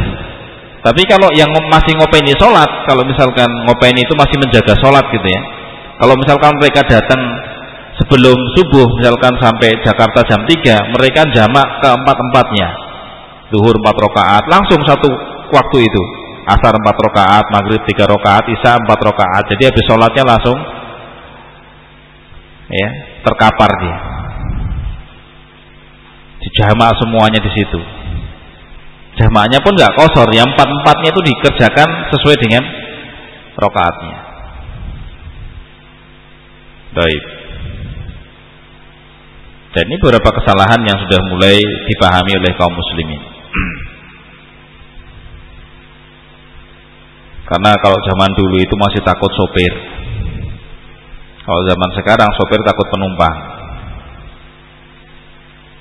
Tapi 0.85 1.03
kalau 1.09 1.33
yang 1.33 1.49
masih 1.73 1.97
ngopeni 1.97 2.37
sholat 2.39 2.69
kalau 2.87 3.03
misalkan 3.09 3.49
ngopeni 3.67 4.05
itu 4.05 4.15
masih 4.15 4.37
menjaga 4.39 4.75
sholat 4.79 5.03
gitu 5.11 5.27
ya. 5.27 5.43
Kalau 5.99 6.15
misalkan 6.15 6.53
mereka 6.61 6.85
datang 6.87 7.21
sebelum 7.99 8.37
subuh 8.59 8.87
misalkan 9.01 9.35
sampai 9.41 9.71
Jakarta 9.83 10.21
jam 10.29 10.41
3 10.45 10.95
mereka 10.95 11.27
jamak 11.35 11.67
keempat-empatnya. 11.83 12.69
Duhur 13.51 13.75
empat 13.81 13.97
rakaat 13.99 14.45
langsung 14.51 14.81
satu 14.87 15.09
waktu 15.51 15.79
itu. 15.83 16.03
Asar 16.45 16.77
empat 16.77 16.97
rakaat 17.01 17.45
maghrib 17.49 17.81
tiga 17.89 18.05
rakaat 18.05 18.45
isya 18.53 18.77
empat 18.77 19.01
rakaat. 19.01 19.45
Jadi 19.57 19.63
habis 19.73 19.85
sholatnya 19.89 20.23
langsung 20.29 20.59
ya 22.69 22.89
terkapar 23.25 23.71
dia 23.81 24.24
jamaah 26.53 26.93
semuanya 27.01 27.41
di 27.41 27.49
situ. 27.49 27.81
Jamaahnya 29.25 29.65
pun 29.65 29.73
nggak 29.73 29.97
kosor. 29.97 30.29
Yang 30.35 30.53
empat 30.53 30.69
empatnya 30.69 31.09
itu 31.15 31.23
dikerjakan 31.23 31.89
sesuai 32.13 32.37
dengan 32.43 32.63
rokaatnya 33.57 34.25
baik. 36.95 37.23
Dan 39.75 39.91
ini 39.91 39.99
beberapa 39.99 40.31
kesalahan 40.31 40.87
yang 40.87 40.95
sudah 41.03 41.19
mulai 41.35 41.59
dipahami 41.59 42.39
oleh 42.39 42.55
kaum 42.55 42.71
muslimin. 42.71 43.19
Karena 47.51 47.75
kalau 47.83 47.99
zaman 47.99 48.31
dulu 48.39 48.63
itu 48.63 48.71
masih 48.79 49.03
takut 49.03 49.35
sopir. 49.35 49.75
Kalau 51.43 51.61
zaman 51.67 51.91
sekarang 51.99 52.31
sopir 52.39 52.63
takut 52.63 52.87
penumpang 52.89 53.54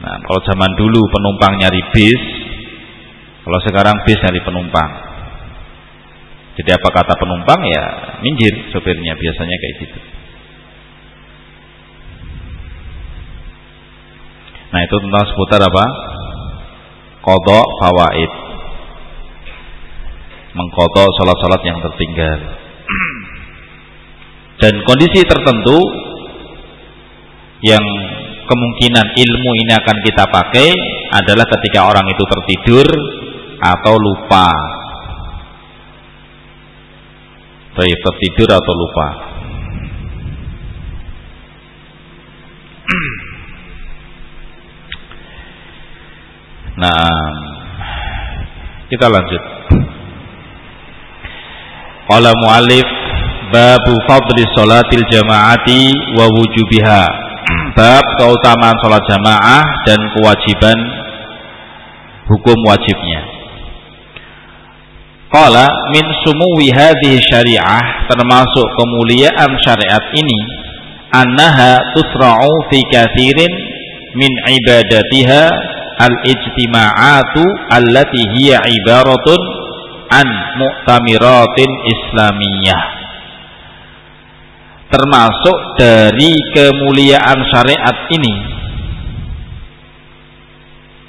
nah 0.03 0.15
kalau 0.19 0.39
zaman 0.43 0.71
dulu 0.75 0.99
penumpang 1.07 1.53
nyari 1.63 1.81
bis 1.95 2.23
kalau 3.43 3.59
sekarang 3.59 3.95
bis 4.07 4.19
dari 4.23 4.39
penumpang. 4.39 4.91
Jadi 6.53 6.69
apa 6.71 6.89
kata 6.95 7.13
penumpang 7.19 7.59
ya 7.67 7.83
minjir 8.23 8.71
sopirnya 8.71 9.19
biasanya 9.19 9.55
kayak 9.59 9.75
gitu. 9.83 9.99
Nah 14.71 14.79
itu 14.79 14.95
tentang 14.95 15.25
seputar 15.27 15.59
apa? 15.59 15.85
Kodok 17.19 17.67
fawaid. 17.83 18.31
Mengkodok 20.55 21.09
sholat-sholat 21.19 21.61
yang 21.67 21.77
tertinggal. 21.83 22.39
Dan 24.61 24.73
kondisi 24.87 25.19
tertentu 25.25 25.77
yang 27.65 27.83
kemungkinan 28.47 29.07
ilmu 29.15 29.51
ini 29.65 29.73
akan 29.77 29.97
kita 30.03 30.23
pakai 30.27 30.69
adalah 31.15 31.45
ketika 31.57 31.87
orang 31.87 32.05
itu 32.07 32.23
tertidur 32.27 32.87
atau 33.59 33.95
lupa. 33.95 34.51
Baik 37.73 37.97
tertidur 37.97 38.49
atau 38.53 38.73
lupa. 38.77 39.07
Nah 46.73 47.53
Kita 48.89 49.05
lanjut. 49.09 49.41
Qala 52.09 52.29
mu'alif 52.33 52.85
Babu 53.53 53.93
fadli 54.09 54.41
sholatil 54.57 55.05
jama'ati 55.13 55.93
wa 56.17 56.25
wujubiha 56.25 57.32
Bab 57.73 58.05
keutamaan 58.21 58.77
sholat 58.79 59.03
jamaah 59.09 59.65
dan 59.83 59.99
kewajiban 60.15 60.77
hukum 62.29 62.57
wajibnya. 62.69 63.21
Qala 65.33 65.65
min 65.91 66.05
sumuwi 66.23 66.69
hadhihi 66.69 67.17
syariah 67.25 68.05
termasuk 68.05 68.67
kemuliaan 68.77 69.51
syariat 69.65 70.05
ini 70.13 70.39
annaha 71.09 71.81
tusra'u 71.97 72.69
fi 72.69 72.79
kathirin 72.93 73.53
min 74.13 74.29
ibadatiha 74.29 75.43
al-ijtima'atu 76.05 77.41
allati 77.73 78.21
hiya 78.37 78.61
ibaratun 78.61 79.41
an 80.13 80.27
mu'tamiratin 80.61 81.69
islamiyah 81.81 83.02
termasuk 84.93 85.57
dari 85.81 86.37
kemuliaan 86.53 87.41
syariat 87.49 87.97
ini. 88.13 88.35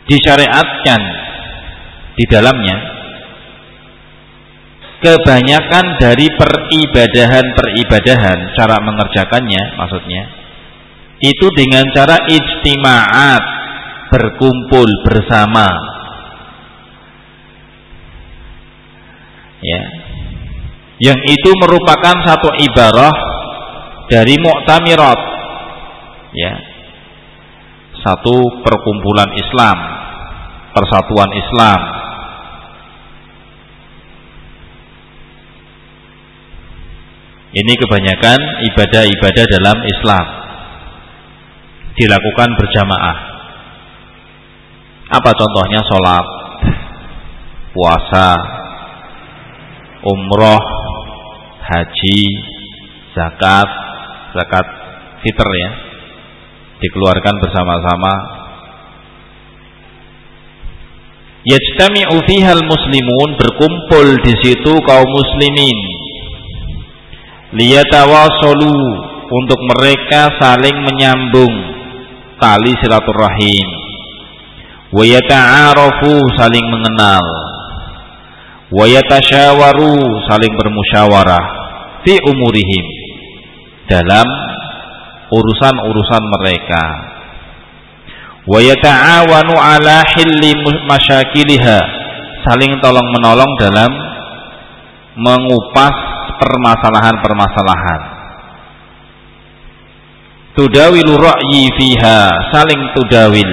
Disyariatkan 0.08 1.00
di 2.16 2.24
dalamnya 2.28 2.76
kebanyakan 5.04 6.00
dari 6.00 6.32
peribadahan-peribadahan 6.32 8.56
cara 8.56 8.80
mengerjakannya 8.80 9.76
maksudnya 9.76 10.44
itu 11.24 11.46
dengan 11.56 11.84
cara 11.92 12.20
ijtimaat 12.28 13.44
berkumpul 14.12 14.88
bersama. 15.08 15.68
Ya. 19.64 19.82
Yang 21.00 21.20
itu 21.32 21.50
merupakan 21.58 22.16
satu 22.22 22.52
ibarah 22.60 23.16
dari 24.08 24.34
mu'tamirat. 24.40 25.20
Ya. 26.34 26.54
Satu 28.04 28.60
perkumpulan 28.60 29.32
Islam 29.38 29.78
persatuan 30.74 31.30
Islam. 31.32 31.80
Ini 37.54 37.72
kebanyakan 37.78 38.40
ibadah-ibadah 38.74 39.44
dalam 39.46 39.78
Islam. 39.86 40.26
Dilakukan 41.94 42.50
berjamaah. 42.58 43.18
Apa 45.14 45.30
contohnya? 45.38 45.78
Sholat, 45.86 46.26
puasa, 47.70 48.30
umroh, 50.02 50.64
haji, 51.62 52.22
zakat, 53.14 53.83
zakat 54.34 54.66
fitr 55.22 55.46
ya, 55.46 55.70
dikeluarkan 56.82 57.34
bersama-sama. 57.38 58.14
Yajtami'u 61.44 62.16
fiha 62.24 62.56
muslimun 62.56 63.36
berkumpul 63.38 64.06
di 64.24 64.34
situ 64.42 64.72
kaum 64.82 65.06
muslimin. 65.06 65.78
Liyatawasalu 67.54 68.74
untuk 69.30 69.60
mereka 69.76 70.34
saling 70.40 70.74
menyambung 70.82 71.54
tali 72.40 72.72
silaturahim. 72.82 73.68
Wa 74.90 75.04
yata'arafu 75.04 76.12
saling 76.34 76.66
mengenal. 76.72 77.26
Wa 78.72 78.88
yatasyawaru 78.88 79.94
saling 80.26 80.52
bermusyawarah. 80.58 81.44
Fi 82.08 82.16
umurihim 82.24 82.93
dalam 83.90 84.26
urusan-urusan 85.32 86.24
mereka 86.40 86.84
wa 88.44 88.60
yata'awanu 88.60 89.56
ala 89.56 90.04
hilli 90.14 90.52
masyakiliha 90.84 91.78
saling 92.44 92.76
tolong 92.84 93.08
menolong 93.16 93.52
dalam 93.56 93.92
mengupas 95.16 95.96
permasalahan-permasalahan. 96.38 98.02
Tudawilu 100.54 101.18
ra'yi 101.18 101.66
fiha, 101.74 102.18
saling 102.54 102.94
tudawil, 102.94 103.52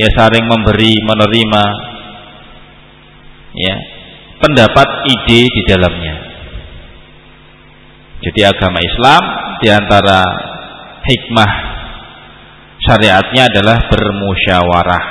ya 0.00 0.08
saling 0.16 0.44
memberi, 0.48 0.96
menerima 1.04 1.64
ya, 3.52 3.76
pendapat 4.40 4.88
ide 5.12 5.44
di 5.44 5.62
dalamnya. 5.68 6.27
Jadi 8.18 8.40
agama 8.42 8.82
Islam 8.82 9.22
di 9.62 9.68
antara 9.70 10.20
hikmah 11.06 11.52
syariatnya 12.82 13.46
adalah 13.46 13.78
bermusyawarah. 13.86 15.04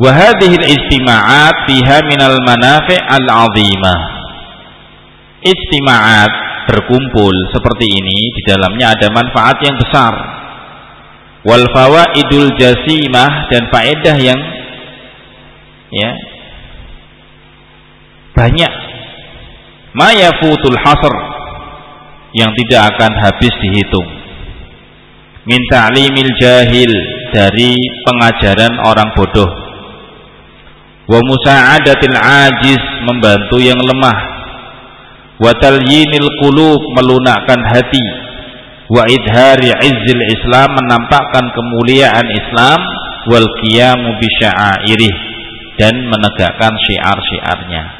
Wa 0.00 0.10
hadhihi 0.16 0.56
al-ijtima'at 0.56 1.56
fiha 1.68 1.98
minal 2.08 2.38
manafi' 2.46 2.96
al-'azimah. 2.96 4.00
Ijtima'at 5.44 6.32
berkumpul 6.70 7.34
seperti 7.52 7.90
ini 7.90 8.18
di 8.32 8.42
dalamnya 8.46 8.96
ada 8.96 9.10
manfaat 9.12 9.58
yang 9.60 9.76
besar. 9.76 10.14
Wal 11.42 11.66
fawaidul 11.72 12.52
jasimah 12.54 13.48
dan 13.48 13.62
faedah 13.72 14.16
yang 14.20 14.40
ya 15.90 16.10
banyak 18.36 18.72
ma 19.96 20.10
yafutul 20.14 20.78
hasr. 20.78 21.14
Yang 22.30 22.50
tidak 22.62 22.94
akan 22.94 23.12
habis 23.26 23.54
dihitung. 23.58 24.08
Min 25.46 25.60
ta'limil 25.70 26.30
jahil. 26.38 26.92
Dari 27.30 27.74
pengajaran 28.06 28.74
orang 28.86 29.10
bodoh. 29.14 29.50
Wa 31.10 31.18
musa'adatil 31.18 32.18
ajiz. 32.18 32.82
Membantu 33.06 33.58
yang 33.58 33.78
lemah. 33.78 34.18
Wa 35.42 35.50
talyinil 35.58 36.30
qulub. 36.42 36.80
Melunakkan 36.98 37.58
hati. 37.74 38.06
Wa 38.90 39.06
idhari 39.10 39.74
izzil 39.74 40.22
islam. 40.38 40.70
Menampakkan 40.78 41.50
kemuliaan 41.50 42.26
Islam. 42.30 42.80
Wal 43.26 43.46
qiyamu 43.62 44.16
bi 44.16 44.28
dan 45.80 45.96
menegakkan 45.96 46.76
syiar-syiarnya 46.76 47.99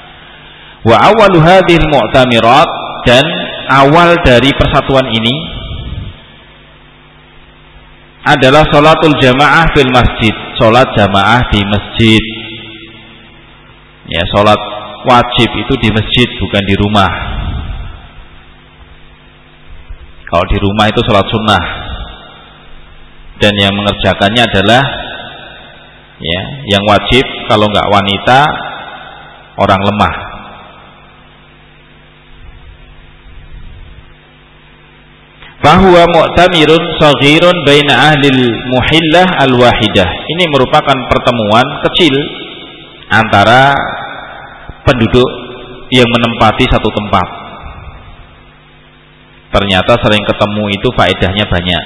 wa 0.86 0.96
awalu 0.96 1.38
hadhil 1.44 1.84
mu'tamirat 1.92 2.68
dan 3.04 3.24
awal 3.68 4.16
dari 4.24 4.50
persatuan 4.56 5.08
ini 5.08 5.36
adalah 8.20 8.68
sholatul 8.68 9.16
jamaah 9.16 9.64
fil 9.72 9.88
masjid, 9.88 10.34
sholat 10.60 10.84
jamaah 10.92 11.40
di 11.48 11.60
masjid. 11.64 12.24
Ya, 14.10 14.22
sholat 14.36 14.60
wajib 15.08 15.48
itu 15.56 15.74
di 15.80 15.88
masjid 15.88 16.28
bukan 16.36 16.62
di 16.68 16.74
rumah. 16.76 17.12
Kalau 20.28 20.46
di 20.46 20.58
rumah 20.60 20.86
itu 20.86 21.00
sholat 21.08 21.26
sunnah 21.26 21.64
dan 23.40 23.56
yang 23.56 23.72
mengerjakannya 23.72 24.42
adalah 24.46 24.82
ya 26.20 26.40
yang 26.68 26.84
wajib 26.84 27.24
kalau 27.48 27.64
nggak 27.66 27.88
wanita 27.88 28.44
orang 29.56 29.80
lemah 29.80 30.29
bahwa 35.60 36.02
mu'tamirun 36.08 36.82
saghirun 36.96 37.56
baina 37.68 38.16
ahli 38.16 38.32
muhillah 38.48 39.26
al-wahidah. 39.44 40.08
Ini 40.08 40.44
merupakan 40.48 40.96
pertemuan 41.12 41.66
kecil 41.84 42.14
antara 43.12 43.76
penduduk 44.88 45.28
yang 45.92 46.08
menempati 46.08 46.64
satu 46.64 46.88
tempat. 46.88 47.28
Ternyata 49.50 49.98
sering 50.00 50.22
ketemu 50.24 50.64
itu 50.72 50.88
faedahnya 50.96 51.44
banyak. 51.44 51.84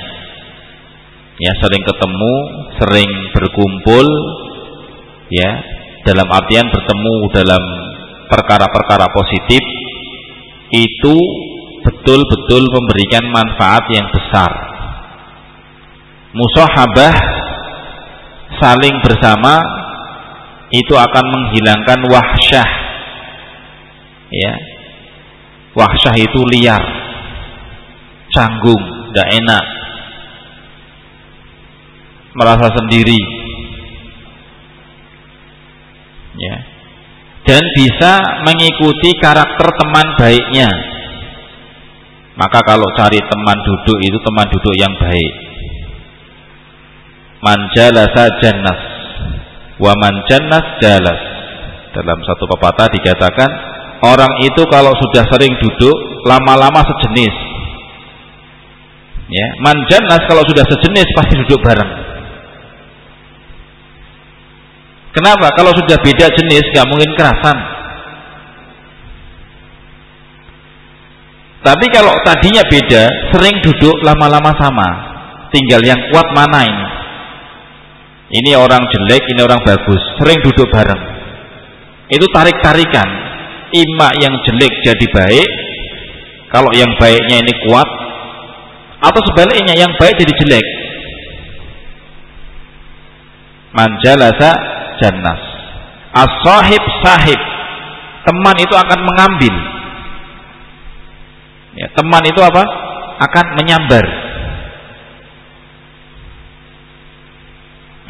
Ya 1.35 1.53
sering 1.59 1.83
ketemu, 1.83 2.35
sering 2.79 3.11
berkumpul 3.35 4.07
ya 5.35 5.51
dalam 6.07 6.29
artian 6.31 6.69
bertemu 6.71 7.15
dalam 7.33 7.63
perkara-perkara 8.31 9.09
positif 9.11 9.63
itu 10.71 11.17
betul-betul 11.85 12.65
memberikan 12.65 13.25
manfaat 13.31 13.85
yang 13.93 14.09
besar. 14.09 14.51
Musahabah 16.35 17.15
saling 18.59 18.97
bersama 19.05 19.61
itu 20.73 20.95
akan 20.97 21.25
menghilangkan 21.31 22.01
wahsyah. 22.11 22.71
Ya. 24.33 24.55
Wahsyah 25.75 26.15
itu 26.19 26.41
liar, 26.55 26.83
canggung, 28.31 28.83
tidak 29.11 29.29
enak, 29.43 29.65
merasa 32.35 32.67
sendiri 32.75 33.19
ya 36.35 36.57
dan 37.47 37.63
bisa 37.79 38.13
mengikuti 38.43 39.15
karakter 39.23 39.69
teman 39.79 40.07
baiknya 40.19 40.69
maka 42.35 42.59
kalau 42.67 42.87
cari 42.99 43.23
teman 43.23 43.59
duduk 43.63 43.99
itu 44.03 44.19
teman 44.19 44.47
duduk 44.51 44.75
yang 44.75 44.91
baik. 44.99 45.35
Manjalasa 47.39 48.25
jannas. 48.43 48.81
Wa 49.79 49.95
manjannas 49.95 50.67
jalas. 50.83 51.21
Dalam 51.95 52.19
satu 52.27 52.45
pepatah 52.51 52.91
dikatakan 52.91 53.51
orang 54.03 54.33
itu 54.43 54.63
kalau 54.67 54.91
sudah 54.99 55.23
sering 55.31 55.55
duduk 55.63 55.95
lama-lama 56.27 56.83
sejenis. 56.83 57.35
Ya 59.31 59.47
manjannas 59.63 60.27
kalau 60.27 60.43
sudah 60.43 60.67
sejenis 60.67 61.07
pasti 61.15 61.35
duduk 61.39 61.63
bareng. 61.63 61.93
Kenapa? 65.15 65.55
Kalau 65.55 65.71
sudah 65.71 65.95
beda 66.03 66.27
jenis 66.35 66.67
nggak 66.75 66.89
mungkin 66.91 67.11
kerasan. 67.15 67.74
Tapi 71.65 71.87
kalau 71.89 72.13
tadinya 72.29 72.61
beda, 72.69 73.09
sering 73.33 73.57
duduk 73.65 73.97
lama-lama 74.05 74.53
sama. 74.61 74.89
Tinggal 75.49 75.81
yang 75.81 75.97
kuat 76.13 76.29
mana 76.37 76.61
ini? 76.61 76.87
Ini 78.37 78.53
orang 78.61 78.85
jelek, 78.85 79.25
ini 79.33 79.41
orang 79.41 79.65
bagus. 79.65 80.03
Sering 80.21 80.45
duduk 80.45 80.69
bareng. 80.69 81.03
Itu 82.13 82.29
tarik-tarikan. 82.37 83.09
Ima 83.73 84.13
yang 84.21 84.37
jelek 84.45 84.73
jadi 84.85 85.07
baik. 85.09 85.51
Kalau 86.53 86.69
yang 86.77 86.93
baiknya 87.01 87.41
ini 87.41 87.53
kuat. 87.65 87.89
Atau 89.01 89.25
sebaliknya 89.33 89.73
yang 89.73 89.93
baik 89.97 90.21
jadi 90.21 90.33
jelek. 90.45 90.67
Manjalasa 93.73 94.53
jannas. 95.01 95.43
As-sahib 96.13 96.83
sahib. 97.01 97.41
Teman 98.29 98.57
itu 98.61 98.75
akan 98.77 99.01
mengambil. 99.01 99.74
Ya, 101.75 101.87
teman 101.95 102.23
itu 102.23 102.41
apa? 102.43 102.63
Akan 103.19 103.47
menyambar. 103.59 104.05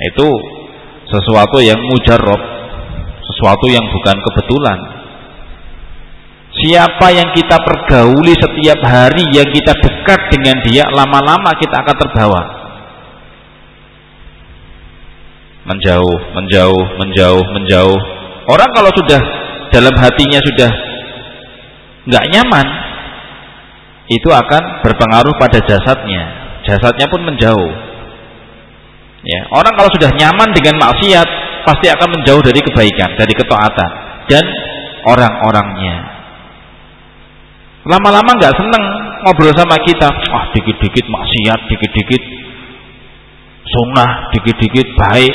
Itu 0.05 0.29
sesuatu 1.09 1.62
yang 1.62 1.79
mujarrob, 1.81 2.43
sesuatu 3.25 3.67
yang 3.71 3.85
bukan 3.89 4.17
kebetulan. 4.21 4.79
Siapa 6.55 7.11
yang 7.11 7.29
kita 7.35 7.57
pergauli 7.62 8.35
setiap 8.37 8.79
hari, 8.87 9.27
yang 9.35 9.49
kita 9.51 9.75
dekat 9.75 10.21
dengan 10.31 10.57
dia, 10.62 10.85
lama-lama 10.93 11.51
kita 11.59 11.83
akan 11.83 11.97
terbawa 11.99 12.43
menjauh, 15.65 16.19
menjauh, 16.37 16.85
menjauh, 17.01 17.45
menjauh. 17.57 18.01
Orang 18.45 18.71
kalau 18.77 18.93
sudah 18.93 19.21
dalam 19.73 19.95
hatinya 19.97 20.41
sudah 20.45 20.71
nggak 22.05 22.25
nyaman, 22.29 22.67
itu 24.09 24.28
akan 24.28 24.84
berpengaruh 24.84 25.34
pada 25.40 25.59
jasadnya. 25.64 26.22
Jasadnya 26.64 27.07
pun 27.09 27.24
menjauh. 27.24 27.72
Ya, 29.24 29.40
orang 29.57 29.72
kalau 29.72 29.88
sudah 29.88 30.12
nyaman 30.12 30.52
dengan 30.52 30.76
maksiat, 30.76 31.28
pasti 31.64 31.88
akan 31.88 32.20
menjauh 32.20 32.44
dari 32.44 32.61
kebaikan, 32.61 33.16
dari 33.16 33.32
ketaatan 33.32 33.90
dan 34.28 34.44
orang-orangnya. 35.09 35.96
Lama-lama 37.88 38.36
nggak 38.36 38.57
seneng 38.57 38.84
ngobrol 39.24 39.52
sama 39.57 39.80
kita, 39.80 40.09
ah 40.09 40.44
dikit-dikit 40.52 41.05
maksiat, 41.09 41.61
dikit-dikit 41.72 42.22
sunnah, 43.64 44.28
dikit-dikit 44.36 44.92
baik, 44.92 45.34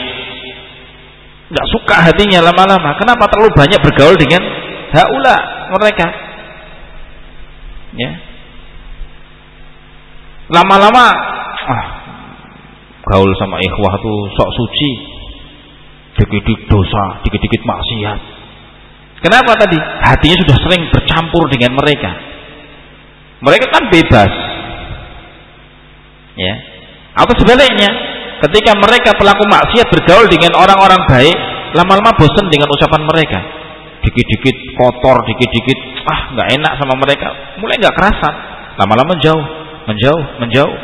nggak 1.50 1.68
suka 1.74 1.96
hatinya 2.10 2.46
lama-lama. 2.46 2.94
Kenapa 3.02 3.26
terlalu 3.30 3.50
banyak 3.58 3.80
bergaul 3.82 4.18
dengan 4.18 4.42
haula 4.94 5.38
mereka? 5.74 6.08
Ya. 7.98 8.29
Lama-lama 10.50 11.06
ah, 11.70 11.86
gaul 13.06 13.30
sama 13.38 13.62
ikhwah 13.62 13.94
tuh 14.02 14.20
sok 14.34 14.50
suci. 14.54 14.92
Dikit-dikit 16.20 16.68
dosa, 16.68 17.24
dikit-dikit 17.24 17.64
maksiat. 17.64 18.20
Kenapa 19.24 19.56
tadi? 19.56 19.80
Hatinya 19.80 20.38
sudah 20.44 20.58
sering 20.68 20.84
bercampur 20.92 21.48
dengan 21.48 21.80
mereka. 21.80 22.12
Mereka 23.40 23.66
kan 23.72 23.84
bebas. 23.88 24.32
Ya. 26.36 26.54
Atau 27.16 27.36
sebaliknya, 27.40 27.88
Ketika 28.40 28.72
mereka 28.80 29.12
pelaku 29.20 29.44
maksiat 29.52 29.92
bergaul 29.92 30.32
dengan 30.32 30.56
orang-orang 30.56 31.04
baik, 31.12 31.38
lama-lama 31.76 32.16
bosan 32.16 32.48
dengan 32.48 32.72
ucapan 32.72 33.04
mereka. 33.04 33.40
Dikit-dikit 34.00 34.80
kotor, 34.80 35.28
dikit-dikit 35.28 35.80
ah 36.08 36.20
nggak 36.32 36.48
enak 36.56 36.74
sama 36.80 36.96
mereka, 36.96 37.28
mulai 37.60 37.76
nggak 37.84 37.96
kerasan. 38.00 38.34
Lama-lama 38.80 39.12
menjauh, 39.12 39.44
menjauh, 39.90 40.24
menjauh. 40.46 40.76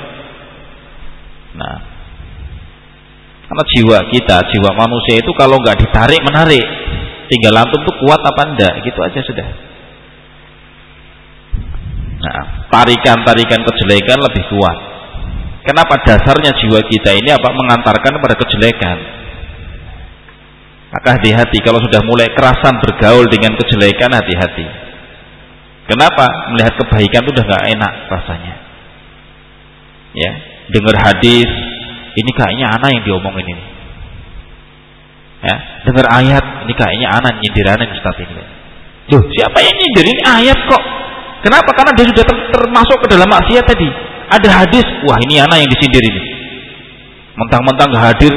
Nah, 1.56 1.78
karena 3.46 3.64
jiwa 3.78 3.98
kita, 4.10 4.38
jiwa 4.50 4.72
manusia 4.74 5.22
itu 5.22 5.32
kalau 5.38 5.62
nggak 5.62 5.78
ditarik 5.86 6.22
menarik, 6.26 6.66
tinggal 7.30 7.54
lantung 7.54 7.86
tuh 7.86 7.96
kuat 8.02 8.18
apa 8.18 8.42
enggak, 8.50 8.74
gitu 8.82 9.00
aja 9.06 9.20
sudah. 9.22 9.48
Nah, 12.26 12.42
tarikan-tarikan 12.74 13.62
kejelekan 13.62 14.18
lebih 14.18 14.44
kuat. 14.50 14.78
Kenapa 15.66 15.98
dasarnya 16.02 16.54
jiwa 16.58 16.82
kita 16.90 17.14
ini 17.14 17.30
apa 17.30 17.50
mengantarkan 17.54 18.18
pada 18.18 18.36
kejelekan? 18.38 18.98
Maka 20.94 21.20
hati-hati 21.20 21.60
kalau 21.62 21.82
sudah 21.82 22.02
mulai 22.06 22.30
kerasan 22.34 22.82
bergaul 22.82 23.26
dengan 23.30 23.54
kejelekan 23.60 24.14
hati-hati. 24.16 24.66
Kenapa? 25.86 26.26
Melihat 26.54 26.74
kebaikan 26.82 27.22
itu 27.26 27.32
udah 27.36 27.46
nggak 27.46 27.66
enak 27.78 27.94
rasanya. 28.10 28.55
Ya, 30.16 30.32
dengar 30.72 30.96
hadis, 30.96 31.50
ini 32.16 32.32
kayaknya 32.32 32.72
anak 32.72 32.90
yang 32.96 33.04
diomongin 33.04 33.48
ini. 33.52 33.66
Ya, 35.44 35.56
dengar 35.84 36.06
ayat, 36.10 36.44
ini 36.66 36.74
kayaknya 36.74 37.08
anak 37.20 37.44
nyindir 37.44 37.68
anak 37.68 37.92
Ustaz 37.92 38.16
ini. 38.24 38.34
Loh, 39.12 39.24
siapa 39.36 39.60
yang 39.60 39.76
nyindir 39.76 40.06
ini 40.08 40.22
ayat 40.24 40.60
kok? 40.72 40.84
Kenapa? 41.44 41.70
Karena 41.78 41.92
dia 41.94 42.10
sudah 42.10 42.26
ter 42.26 42.38
termasuk 42.56 42.98
ke 43.06 43.08
dalam 43.12 43.30
maksiat 43.30 43.66
tadi 43.68 43.88
ada 44.32 44.50
hadis 44.64 44.86
wah 45.06 45.18
ini 45.22 45.38
anak 45.42 45.62
yang 45.62 45.70
disindir 45.70 46.02
ini 46.02 46.22
mentang-mentang 47.36 47.88
gak 47.94 48.06
hadir 48.16 48.34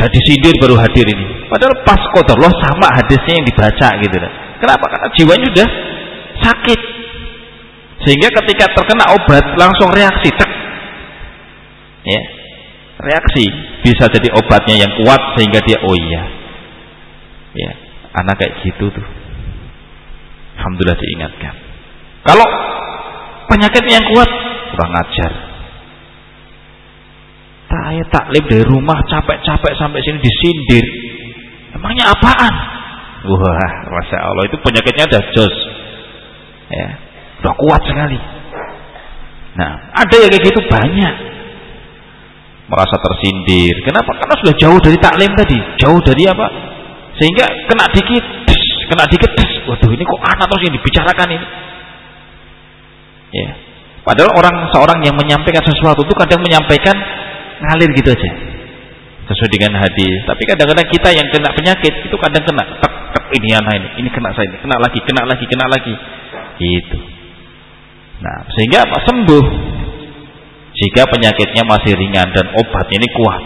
saya 0.00 0.08
disindir 0.08 0.54
baru 0.58 0.74
hadir 0.80 1.06
ini 1.06 1.46
padahal 1.52 1.74
pas 1.84 2.00
kotor 2.16 2.38
loh 2.40 2.50
sama 2.64 2.88
hadisnya 2.96 3.38
yang 3.38 3.46
dibaca 3.46 3.88
gitu 4.00 4.16
kan 4.16 4.32
kenapa 4.58 4.84
karena 4.88 5.08
jiwanya 5.14 5.46
sudah 5.52 5.68
sakit 6.42 6.80
sehingga 8.02 8.28
ketika 8.42 8.64
terkena 8.72 9.04
obat 9.14 9.44
langsung 9.54 9.92
reaksi 9.94 10.32
tek 10.34 10.50
ya. 12.06 12.22
Reaksi. 13.02 13.44
Bisa 13.82 14.06
jadi 14.06 14.30
obatnya 14.30 14.86
yang 14.86 14.92
kuat 15.02 15.34
sehingga 15.34 15.58
dia 15.66 15.78
oh 15.82 15.96
iya. 15.98 16.22
Ya 17.52 17.72
anak 18.12 18.36
kayak 18.38 18.54
gitu 18.64 18.92
tuh. 18.92 19.06
Alhamdulillah 20.60 20.98
diingatkan. 21.00 21.54
Kalau 22.22 22.46
penyakit 23.48 23.84
yang 23.88 24.04
kuat 24.12 24.30
kurang 24.76 24.92
ajar. 24.94 25.32
Saya 27.72 28.04
taklim 28.12 28.44
dari 28.44 28.64
rumah 28.68 29.00
capek-capek 29.08 29.72
sampai 29.80 30.04
sini 30.04 30.20
disindir. 30.20 30.86
Emangnya 31.72 32.12
apaan? 32.12 32.54
Wah 33.22 33.72
masya 33.88 34.18
Allah 34.20 34.44
itu 34.44 34.60
penyakitnya 34.60 35.08
ada 35.08 35.20
jos. 35.32 35.56
Ya 36.68 36.88
udah 37.42 37.54
kuat 37.56 37.80
sekali. 37.88 38.20
Nah 39.56 39.72
ada 39.96 40.14
yang 40.20 40.30
kayak 40.30 40.44
gitu 40.52 40.60
banyak 40.68 41.14
merasa 42.72 42.96
tersindir. 42.96 43.76
Kenapa? 43.84 44.16
Karena 44.16 44.34
sudah 44.40 44.54
jauh 44.56 44.80
dari 44.80 44.96
taklim 44.96 45.30
tadi. 45.36 45.58
Jauh 45.76 46.00
dari 46.00 46.24
apa? 46.24 46.46
Sehingga 47.20 47.44
kena 47.68 47.84
dikit 47.92 48.24
kena 48.88 49.04
dikit 49.08 49.30
waduh 49.68 49.90
ini 49.92 50.02
kok 50.04 50.20
anak 50.24 50.46
terus 50.48 50.62
yang 50.64 50.74
dibicarakan 50.80 51.28
ini? 51.36 51.46
Ya. 53.32 53.50
Padahal 54.02 54.32
orang 54.34 54.56
seorang 54.72 54.98
yang 55.04 55.14
menyampaikan 55.14 55.62
sesuatu 55.62 56.02
itu 56.02 56.14
kadang 56.16 56.40
menyampaikan 56.40 56.96
ngalir 57.60 57.92
gitu 57.92 58.10
aja. 58.10 58.30
Sesuai 59.28 59.50
dengan 59.52 59.78
hadis. 59.78 60.24
Tapi 60.26 60.42
kadang-kadang 60.48 60.88
kita 60.88 61.08
yang 61.12 61.28
kena 61.28 61.52
penyakit 61.52 61.94
itu 62.08 62.16
kadang 62.18 62.42
kena 62.42 62.64
tek, 62.80 62.92
tek 63.14 63.24
ini 63.36 63.52
anak 63.52 63.74
ini 63.78 63.88
ini 64.02 64.08
kena 64.10 64.32
saya 64.32 64.48
ini 64.48 64.58
kena 64.64 64.76
lagi 64.80 64.98
kena 65.04 65.22
lagi 65.28 65.44
kena 65.44 65.66
lagi. 65.68 65.94
Gitu. 66.56 66.98
Nah 68.24 68.48
sehingga 68.56 68.88
apa? 68.88 68.96
Sembuh 69.04 69.44
jika 70.82 71.06
penyakitnya 71.06 71.62
masih 71.62 71.94
ringan 71.94 72.26
dan 72.34 72.46
obatnya 72.58 72.98
ini 72.98 73.08
kuat. 73.14 73.42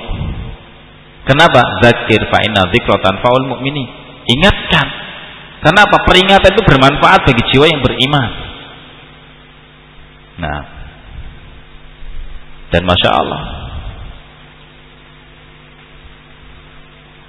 Kenapa? 1.29 1.61
Zakir 1.85 2.23
fa 2.33 2.41
inna 2.41 2.65
dzikratan 2.73 3.21
faul 3.21 3.45
mu'mini. 3.53 3.85
Ingatkan. 4.25 4.87
Kenapa? 5.61 6.01
Peringatan 6.09 6.49
itu 6.49 6.63
bermanfaat 6.65 7.29
bagi 7.29 7.43
jiwa 7.53 7.67
yang 7.69 7.83
beriman. 7.85 8.31
Nah. 10.41 10.61
Dan 12.73 12.83
masya 12.89 13.11
Allah. 13.13 13.43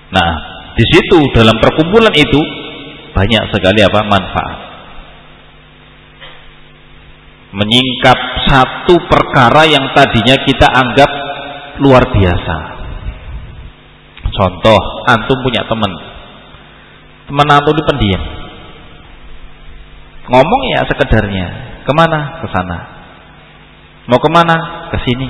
Nah, 0.07 0.31
di 0.79 0.85
situ 0.87 1.19
dalam 1.35 1.59
perkumpulan 1.59 2.15
itu 2.15 2.39
banyak 3.11 3.43
sekali 3.51 3.83
apa? 3.83 3.99
Manfaat. 4.07 4.57
Menyingkap 7.51 8.36
satu 8.47 8.95
perkara 9.11 9.67
yang 9.67 9.85
tadinya 9.93 10.35
kita 10.43 10.67
anggap 10.71 11.11
luar 11.83 12.03
biasa. 12.09 12.55
Contoh, 14.27 14.79
antum 15.07 15.37
punya 15.43 15.63
teman. 15.67 15.91
Teman 17.27 17.47
antum 17.47 17.73
itu 17.75 17.83
pendiam. 17.85 18.23
Ngomong 20.27 20.61
ya 20.75 20.83
sekedarnya. 20.87 21.47
Ke 21.87 21.91
mana? 21.95 22.43
Ke 22.43 22.47
sana. 22.51 22.77
Mau 24.11 24.19
ke 24.19 24.29
mana? 24.31 24.87
Ke 24.91 24.97
sini. 25.07 25.27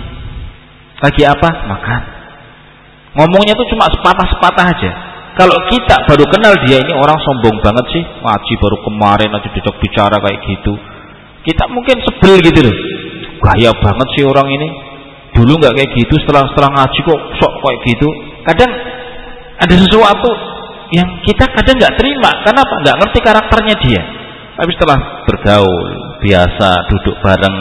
Lagi 0.98 1.22
apa? 1.30 1.50
Makan 1.70 2.02
Ngomongnya 3.18 3.58
tuh 3.58 3.68
cuma 3.74 3.90
sepatah-sepatah 3.90 4.66
aja. 4.78 4.92
Kalau 5.38 5.58
kita 5.70 6.06
baru 6.06 6.26
kenal 6.34 6.54
dia 6.66 6.82
ini 6.82 6.94
orang 6.98 7.18
sombong 7.22 7.62
banget 7.62 7.86
sih, 7.94 8.04
ngaji 8.26 8.54
baru 8.58 8.78
kemarin 8.86 9.30
aja 9.34 9.50
diajak 9.54 9.76
bicara 9.82 10.18
kayak 10.22 10.42
gitu. 10.46 10.74
Kita 11.46 11.66
mungkin 11.70 11.98
sebel 12.06 12.42
gitu 12.46 12.62
loh. 12.66 12.78
Gaya 13.38 13.72
banget 13.78 14.08
sih 14.18 14.24
orang 14.26 14.48
ini. 14.50 14.70
Dulu 15.38 15.54
nggak 15.62 15.74
kayak 15.78 15.92
gitu, 15.94 16.14
setelah 16.26 16.50
setelah 16.50 16.70
ngaji 16.74 17.00
kok 17.06 17.20
sok 17.38 17.54
kayak 17.62 17.80
gitu. 17.86 18.08
Kadang 18.48 18.72
ada 19.58 19.76
sesuatu 19.78 20.30
yang 20.96 21.08
kita 21.22 21.46
kadang 21.54 21.76
nggak 21.78 21.96
terima. 22.00 22.32
Kenapa? 22.42 22.74
Nggak 22.82 22.98
ngerti 23.04 23.20
karakternya 23.22 23.76
dia. 23.86 24.02
Tapi 24.58 24.72
setelah 24.74 25.00
bergaul, 25.30 25.88
biasa 26.26 26.70
duduk 26.90 27.16
bareng, 27.22 27.58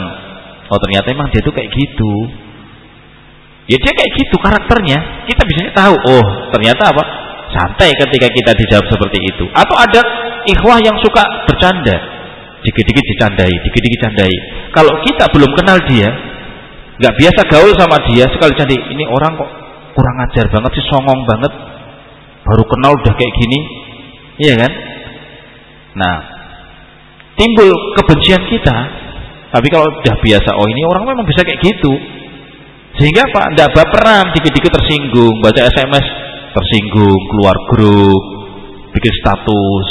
oh 0.73 0.79
ternyata 0.81 1.13
emang 1.13 1.29
dia 1.29 1.45
tuh 1.45 1.53
kayak 1.53 1.69
gitu 1.69 2.13
Ya 3.67 3.75
dia 3.83 3.91
kayak 3.91 4.11
gitu 4.15 4.35
karakternya. 4.39 5.27
Kita 5.27 5.43
bisa 5.43 5.59
tahu, 5.75 5.95
oh 6.07 6.25
ternyata 6.55 6.87
apa? 6.87 7.03
Santai 7.51 7.91
ketika 7.95 8.27
kita 8.31 8.51
dijawab 8.55 8.87
seperti 8.87 9.19
itu. 9.27 9.45
Atau 9.51 9.75
ada 9.75 10.01
ikhwah 10.47 10.79
yang 10.79 10.95
suka 11.03 11.23
bercanda. 11.47 11.95
Dikit-dikit 12.67 13.05
dicandai, 13.15 13.53
dikit-dikit 13.63 13.99
candai. 14.03 14.33
Kalau 14.75 14.91
kita 15.07 15.31
belum 15.31 15.51
kenal 15.55 15.79
dia, 15.87 16.09
nggak 16.99 17.15
biasa 17.15 17.39
gaul 17.47 17.71
sama 17.79 17.97
dia, 18.11 18.27
sekali 18.27 18.51
candai, 18.59 18.79
ini 18.91 19.03
orang 19.07 19.39
kok 19.39 19.49
kurang 19.95 20.17
ajar 20.27 20.45
banget 20.51 20.71
sih, 20.75 20.85
songong 20.91 21.23
banget. 21.23 21.53
Baru 22.43 22.63
kenal 22.67 22.91
udah 22.91 23.13
kayak 23.15 23.33
gini. 23.39 23.59
Iya 24.37 24.53
kan? 24.59 24.71
Nah, 25.95 26.15
timbul 27.39 27.71
kebencian 27.95 28.43
kita. 28.51 28.77
Tapi 29.47 29.67
kalau 29.71 29.87
udah 29.87 30.15
biasa, 30.19 30.49
oh 30.59 30.67
ini 30.67 30.83
orang 30.83 31.07
memang 31.07 31.23
bisa 31.23 31.39
kayak 31.47 31.63
gitu 31.63 31.95
sehingga 32.97 33.29
Pak, 33.29 33.53
tidak 33.53 33.69
baperan, 33.77 34.25
dikit-dikit 34.33 34.73
tersinggung, 34.73 35.37
baca 35.37 35.61
SMS 35.69 36.05
tersinggung, 36.57 37.21
keluar 37.29 37.53
grup, 37.69 38.23
bikin 38.89 39.13
status, 39.21 39.89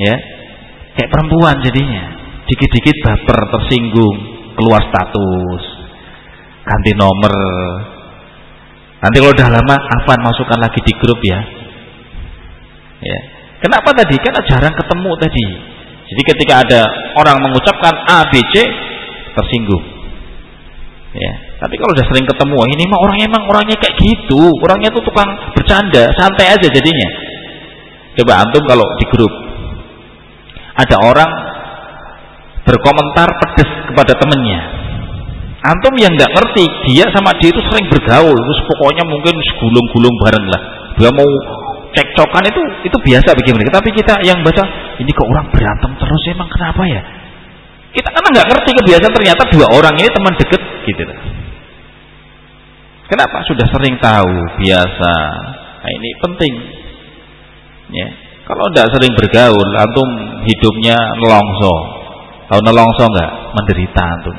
ya, 0.00 0.16
kayak 1.00 1.16
perempuan 1.16 1.56
jadinya, 1.64 2.04
dikit-dikit 2.44 2.96
baper, 3.00 3.38
tersinggung, 3.56 4.16
keluar 4.52 4.84
status, 4.84 5.62
ganti 6.60 6.92
nomor. 6.92 7.32
Nanti 9.00 9.16
kalau 9.16 9.32
udah 9.32 9.48
lama, 9.48 9.76
apa 9.80 10.12
masukkan 10.20 10.60
lagi 10.60 10.76
di 10.84 10.92
grup 11.00 11.16
ya. 11.24 11.40
Ya. 13.00 13.18
Kenapa 13.64 13.96
tadi? 13.96 14.12
Karena 14.20 14.44
jarang 14.44 14.76
ketemu 14.76 15.10
tadi. 15.16 15.46
Jadi 16.12 16.22
ketika 16.36 16.54
ada 16.68 16.80
orang 17.16 17.40
mengucapkan 17.48 17.96
A, 18.04 18.28
B, 18.28 18.36
C, 18.52 18.60
tersinggung. 19.32 19.84
Ya. 21.16 21.32
Tapi 21.64 21.80
kalau 21.80 21.96
udah 21.96 22.06
sering 22.12 22.28
ketemu, 22.28 22.60
ini 22.76 22.84
mah 22.92 23.00
orangnya 23.08 23.24
emang 23.24 23.48
orangnya 23.48 23.76
kayak 23.80 23.96
gitu, 24.04 24.52
orangnya 24.60 24.92
tuh 24.92 25.00
tukang 25.00 25.32
bercanda, 25.56 26.12
santai 26.12 26.52
aja 26.52 26.68
jadinya. 26.68 27.08
Coba 28.20 28.44
antum 28.44 28.68
kalau 28.68 28.84
di 29.00 29.08
grup 29.08 29.49
ada 30.80 30.96
orang 31.04 31.30
berkomentar 32.64 33.28
pedes 33.44 33.70
kepada 33.90 34.12
temennya. 34.16 34.60
Antum 35.60 35.92
yang 36.00 36.12
nggak 36.16 36.32
ngerti, 36.32 36.64
dia 36.88 37.04
sama 37.12 37.36
dia 37.36 37.52
itu 37.52 37.60
sering 37.68 37.84
bergaul, 37.92 38.32
terus 38.32 38.60
pokoknya 38.64 39.04
mungkin 39.04 39.36
segulung-gulung 39.52 40.14
bareng 40.24 40.46
lah. 40.48 40.62
Dia 40.96 41.10
mau 41.12 41.28
cekcokan 41.92 42.44
itu 42.48 42.60
itu 42.88 42.96
biasa 42.96 43.36
bagi 43.36 43.52
mereka. 43.52 43.76
Tapi 43.76 43.90
kita 43.92 44.24
yang 44.24 44.40
baca 44.40 44.64
ini 44.96 45.10
kok 45.12 45.28
orang 45.28 45.46
berantem 45.52 45.90
terus 46.00 46.22
emang 46.32 46.48
kenapa 46.48 46.82
ya? 46.88 47.02
Kita 47.90 48.08
kan 48.08 48.22
nggak 48.22 48.46
ngerti 48.48 48.70
kebiasaan 48.80 49.12
ternyata 49.12 49.42
dua 49.50 49.66
orang 49.74 49.94
ini 49.98 50.08
teman 50.08 50.34
deket 50.38 50.62
gitu. 50.86 51.02
Kenapa? 53.10 53.42
Sudah 53.42 53.66
sering 53.74 53.98
tahu, 53.98 54.32
biasa. 54.62 55.12
Nah, 55.82 55.90
ini 55.90 56.10
penting. 56.22 56.52
Ya. 57.90 58.08
Kalau 58.50 58.66
tidak 58.74 58.90
sering 58.98 59.14
bergaul, 59.14 59.68
antum 59.78 60.08
hidupnya 60.42 60.98
nelongso. 61.22 61.74
Tahu 62.50 62.60
nelongso 62.66 63.06
enggak? 63.06 63.30
Menderita 63.54 64.02
antum. 64.02 64.36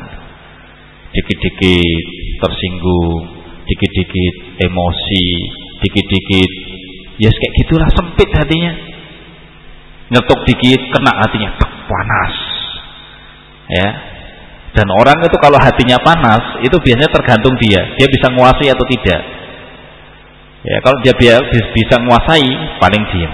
Dikit-dikit 1.16 2.06
tersinggung, 2.44 3.24
dikit-dikit 3.64 4.36
emosi, 4.68 5.28
dikit-dikit 5.80 6.52
ya 7.22 7.30
yes, 7.30 7.36
kayak 7.40 7.54
gitulah 7.64 7.90
sempit 7.96 8.30
hatinya. 8.36 8.74
Nyetuk 10.12 10.44
dikit 10.44 10.82
kena 10.92 11.12
hatinya 11.24 11.56
panas. 11.88 12.36
Ya, 13.72 13.88
dan 14.72 14.88
orang 14.88 15.20
itu 15.24 15.36
kalau 15.40 15.60
hatinya 15.60 16.00
panas, 16.00 16.60
itu 16.64 16.76
biasanya 16.80 17.12
tergantung 17.12 17.56
dia. 17.60 17.80
Dia 18.00 18.08
bisa 18.08 18.28
menguasai 18.32 18.72
atau 18.72 18.86
tidak. 18.88 19.22
Ya, 20.68 20.78
kalau 20.84 20.98
dia 21.04 21.16
bisa 21.76 21.96
menguasai, 22.00 22.80
paling 22.80 23.04
diam. 23.12 23.34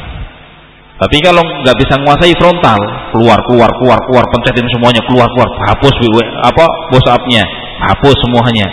Tapi 0.98 1.18
kalau 1.22 1.46
nggak 1.46 1.78
bisa 1.78 1.94
menguasai 2.02 2.34
frontal, 2.42 2.80
keluar, 3.14 3.38
keluar, 3.46 3.70
keluar, 3.78 4.00
keluar, 4.10 4.26
pencetin 4.34 4.66
semuanya, 4.74 5.02
keluar, 5.06 5.30
keluar, 5.30 5.50
hapus 5.70 5.94
apa 6.42 6.66
WhatsApp-nya, 6.90 7.46
hapus 7.86 8.18
semuanya. 8.26 8.68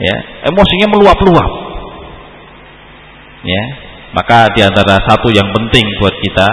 Ya, 0.00 0.16
emosinya 0.48 0.88
meluap-luap. 0.96 1.50
Ya, 3.44 3.62
maka 4.16 4.48
di 4.56 4.64
antara 4.64 4.96
satu 5.04 5.28
yang 5.28 5.52
penting 5.52 5.84
buat 6.00 6.16
kita 6.24 6.48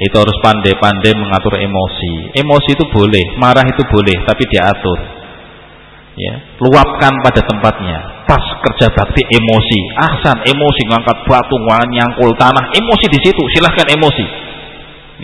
itu 0.00 0.16
harus 0.16 0.34
pandai-pandai 0.40 1.12
mengatur 1.14 1.60
emosi. 1.60 2.32
Emosi 2.34 2.74
itu 2.74 2.84
boleh, 2.90 3.36
marah 3.36 3.62
itu 3.62 3.82
boleh, 3.92 4.24
tapi 4.24 4.42
diatur. 4.48 5.13
Ya, 6.14 6.34
luapkan 6.62 7.10
pada 7.26 7.42
tempatnya. 7.42 7.98
Pas 8.30 8.44
kerja 8.62 8.86
bakti 8.94 9.22
emosi, 9.34 9.80
ahsan 9.98 10.46
emosi 10.46 10.82
ngangkat 10.86 11.26
batu, 11.26 11.58
nyangkul 11.90 12.30
tanah, 12.38 12.70
emosi 12.70 13.06
di 13.10 13.18
situ, 13.18 13.42
silahkan 13.50 13.90
emosi. 13.90 14.26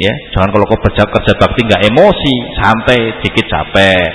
Ya, 0.03 0.11
jangan 0.35 0.51
kalau 0.51 0.67
kau 0.67 0.83
kerja 0.91 1.07
kerja 1.07 1.33
bakti 1.39 1.61
nggak 1.63 1.83
emosi, 1.95 2.35
santai, 2.59 3.23
dikit 3.23 3.47
capek, 3.47 4.07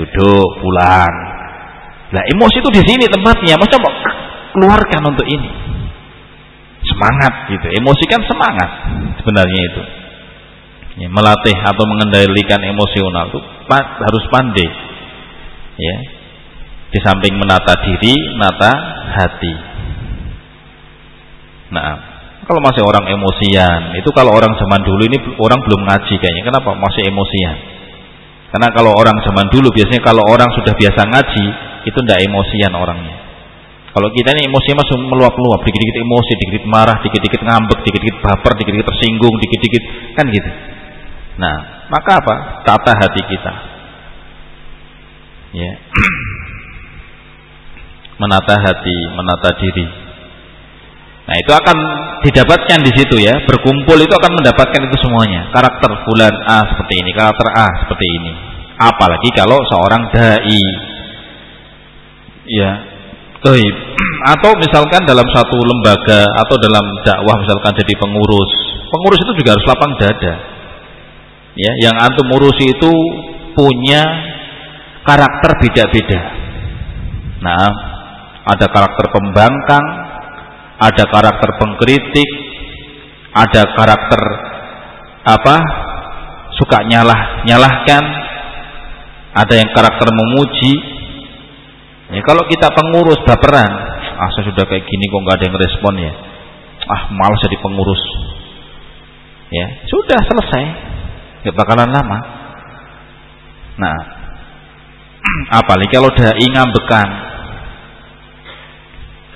duduk, 0.00 0.48
pulang. 0.64 1.14
Nah, 2.14 2.22
emosi 2.30 2.56
itu 2.62 2.70
di 2.70 2.82
sini 2.86 3.04
tempatnya. 3.10 3.58
Macam 3.58 3.80
keluarkan 4.54 5.02
untuk 5.10 5.26
ini. 5.26 5.50
Semangat 6.84 7.50
gitu. 7.50 7.66
Emosi 7.74 8.04
kan 8.06 8.20
semangat 8.28 8.70
sebenarnya 9.18 9.60
itu. 9.72 9.82
Ya, 10.94 11.08
melatih 11.10 11.56
atau 11.58 11.84
mengendalikan 11.90 12.62
emosional 12.62 13.34
itu 13.34 13.40
harus 13.74 14.24
pandai. 14.30 14.68
Ya. 15.74 15.96
Di 16.94 17.02
samping 17.02 17.34
menata 17.34 17.74
diri, 17.82 18.14
menata 18.38 18.70
hati. 19.18 19.54
Nah, 21.74 22.14
kalau 22.46 22.62
masih 22.62 22.86
orang 22.86 23.10
emosian, 23.10 23.98
itu 23.98 24.06
kalau 24.14 24.30
orang 24.30 24.54
zaman 24.54 24.78
dulu 24.86 25.02
ini 25.10 25.18
orang 25.42 25.58
belum 25.66 25.80
ngaji 25.90 26.14
kayaknya. 26.22 26.42
Kenapa 26.46 26.70
masih 26.78 27.10
emosian? 27.10 27.56
Karena 28.54 28.70
kalau 28.70 28.94
orang 28.94 29.18
zaman 29.26 29.50
dulu 29.50 29.74
biasanya 29.74 29.98
kalau 30.06 30.22
orang 30.30 30.46
sudah 30.54 30.70
biasa 30.78 31.00
ngaji, 31.10 31.46
itu 31.82 31.98
tidak 31.98 32.22
emosian 32.22 32.70
orangnya. 32.78 33.16
Kalau 33.94 34.10
kita 34.10 34.34
ini 34.34 34.50
emosi 34.50 34.74
masuk 34.74 34.98
meluap-luap, 35.06 35.62
dikit-dikit 35.66 36.02
emosi, 36.02 36.32
dikit-dikit 36.34 36.66
marah, 36.66 36.98
dikit-dikit 37.02 37.40
ngambek, 37.46 37.78
dikit-dikit 37.86 38.16
baper, 38.22 38.52
dikit-dikit 38.58 38.86
tersinggung, 38.90 39.34
dikit-dikit 39.38 39.82
kan 40.18 40.26
gitu. 40.30 40.50
Nah, 41.38 41.86
maka 41.90 42.18
apa? 42.18 42.34
Tata 42.66 42.92
hati 42.94 43.22
kita. 43.22 43.52
Ya. 45.54 45.72
menata 48.18 48.54
hati, 48.58 48.98
menata 49.14 49.50
diri. 49.58 49.86
Nah, 51.24 51.36
itu 51.40 51.52
akan 51.56 51.76
didapatkan 52.20 52.78
di 52.84 52.92
situ 52.92 53.16
ya. 53.16 53.32
Berkumpul 53.48 53.96
itu 53.96 54.12
akan 54.12 54.32
mendapatkan 54.36 54.80
itu 54.84 54.96
semuanya. 55.00 55.48
Karakter 55.56 55.90
bulan 56.04 56.34
A 56.44 56.68
seperti 56.68 57.00
ini, 57.00 57.10
karakter 57.16 57.48
A 57.48 57.68
seperti 57.84 58.06
ini. 58.20 58.32
Apalagi 58.76 59.28
kalau 59.32 59.56
seorang 59.72 60.12
dai. 60.12 60.62
Ya. 62.44 62.72
Atau 64.32 64.56
misalkan 64.56 65.04
dalam 65.04 65.28
satu 65.36 65.52
lembaga 65.60 66.24
atau 66.24 66.56
dalam 66.56 66.80
dakwah 67.04 67.36
misalkan 67.44 67.76
jadi 67.76 67.92
pengurus. 68.00 68.52
Pengurus 68.88 69.20
itu 69.20 69.32
juga 69.36 69.52
harus 69.52 69.68
lapang 69.68 69.92
dada. 70.00 70.34
Ya, 71.52 71.72
yang 71.84 71.96
antum 72.00 72.32
urusi 72.32 72.72
itu 72.72 72.92
punya 73.52 74.00
karakter 75.04 75.60
beda-beda. 75.60 76.20
Nah, 77.44 77.68
ada 78.44 78.66
karakter 78.68 79.06
pembangkang, 79.08 79.86
ada 80.80 81.04
karakter 81.08 81.50
pengkritik, 81.56 82.30
ada 83.32 83.62
karakter 83.72 84.20
apa? 85.24 85.56
suka 86.54 86.86
nyalah 86.86 87.42
nyalahkan, 87.50 88.04
ada 89.34 89.54
yang 89.58 89.70
karakter 89.74 90.06
memuji. 90.14 90.74
Ya, 92.14 92.22
kalau 92.22 92.46
kita 92.46 92.70
pengurus 92.70 93.18
baperan, 93.26 93.70
ah 94.14 94.30
saya 94.38 94.54
sudah 94.54 94.62
kayak 94.70 94.86
gini 94.86 95.10
kok 95.10 95.18
nggak 95.18 95.36
ada 95.40 95.44
yang 95.50 95.56
respon 95.58 95.94
ya. 95.98 96.12
Ah 96.86 97.02
malas 97.10 97.42
jadi 97.42 97.58
pengurus. 97.58 98.02
Ya, 99.50 99.66
sudah 99.90 100.20
selesai. 100.22 100.64
Gak 101.44 101.56
bakalan 101.58 101.90
lama. 101.90 102.18
Nah, 103.76 103.96
apalagi 105.60 105.90
kalau 105.90 106.10
dai 106.14 106.46
ngambekan. 106.54 107.33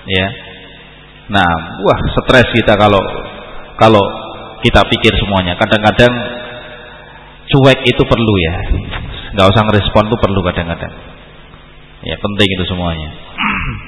Ya, 0.09 0.27
Nah, 1.29 1.49
wah 1.85 1.99
stres 2.17 2.49
kita 2.57 2.73
kalau 2.81 3.01
kalau 3.77 4.01
kita 4.65 4.81
pikir 4.89 5.13
semuanya. 5.21 5.55
Kadang-kadang 5.61 6.13
cuek 7.53 7.79
itu 7.85 8.03
perlu 8.03 8.35
ya. 8.41 8.55
Nggak 9.37 9.47
usah 9.53 9.63
ngerespon 9.69 10.09
itu 10.09 10.17
perlu 10.17 10.41
kadang-kadang. 10.41 10.95
Ya 12.01 12.17
penting 12.17 12.49
itu 12.49 12.65
semuanya. 12.73 13.09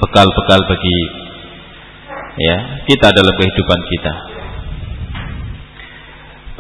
Bekal-bekal 0.05 0.61
bagi 0.69 0.97
ya 2.37 2.57
kita 2.85 3.09
dalam 3.09 3.33
kehidupan 3.33 3.81
kita. 3.89 4.15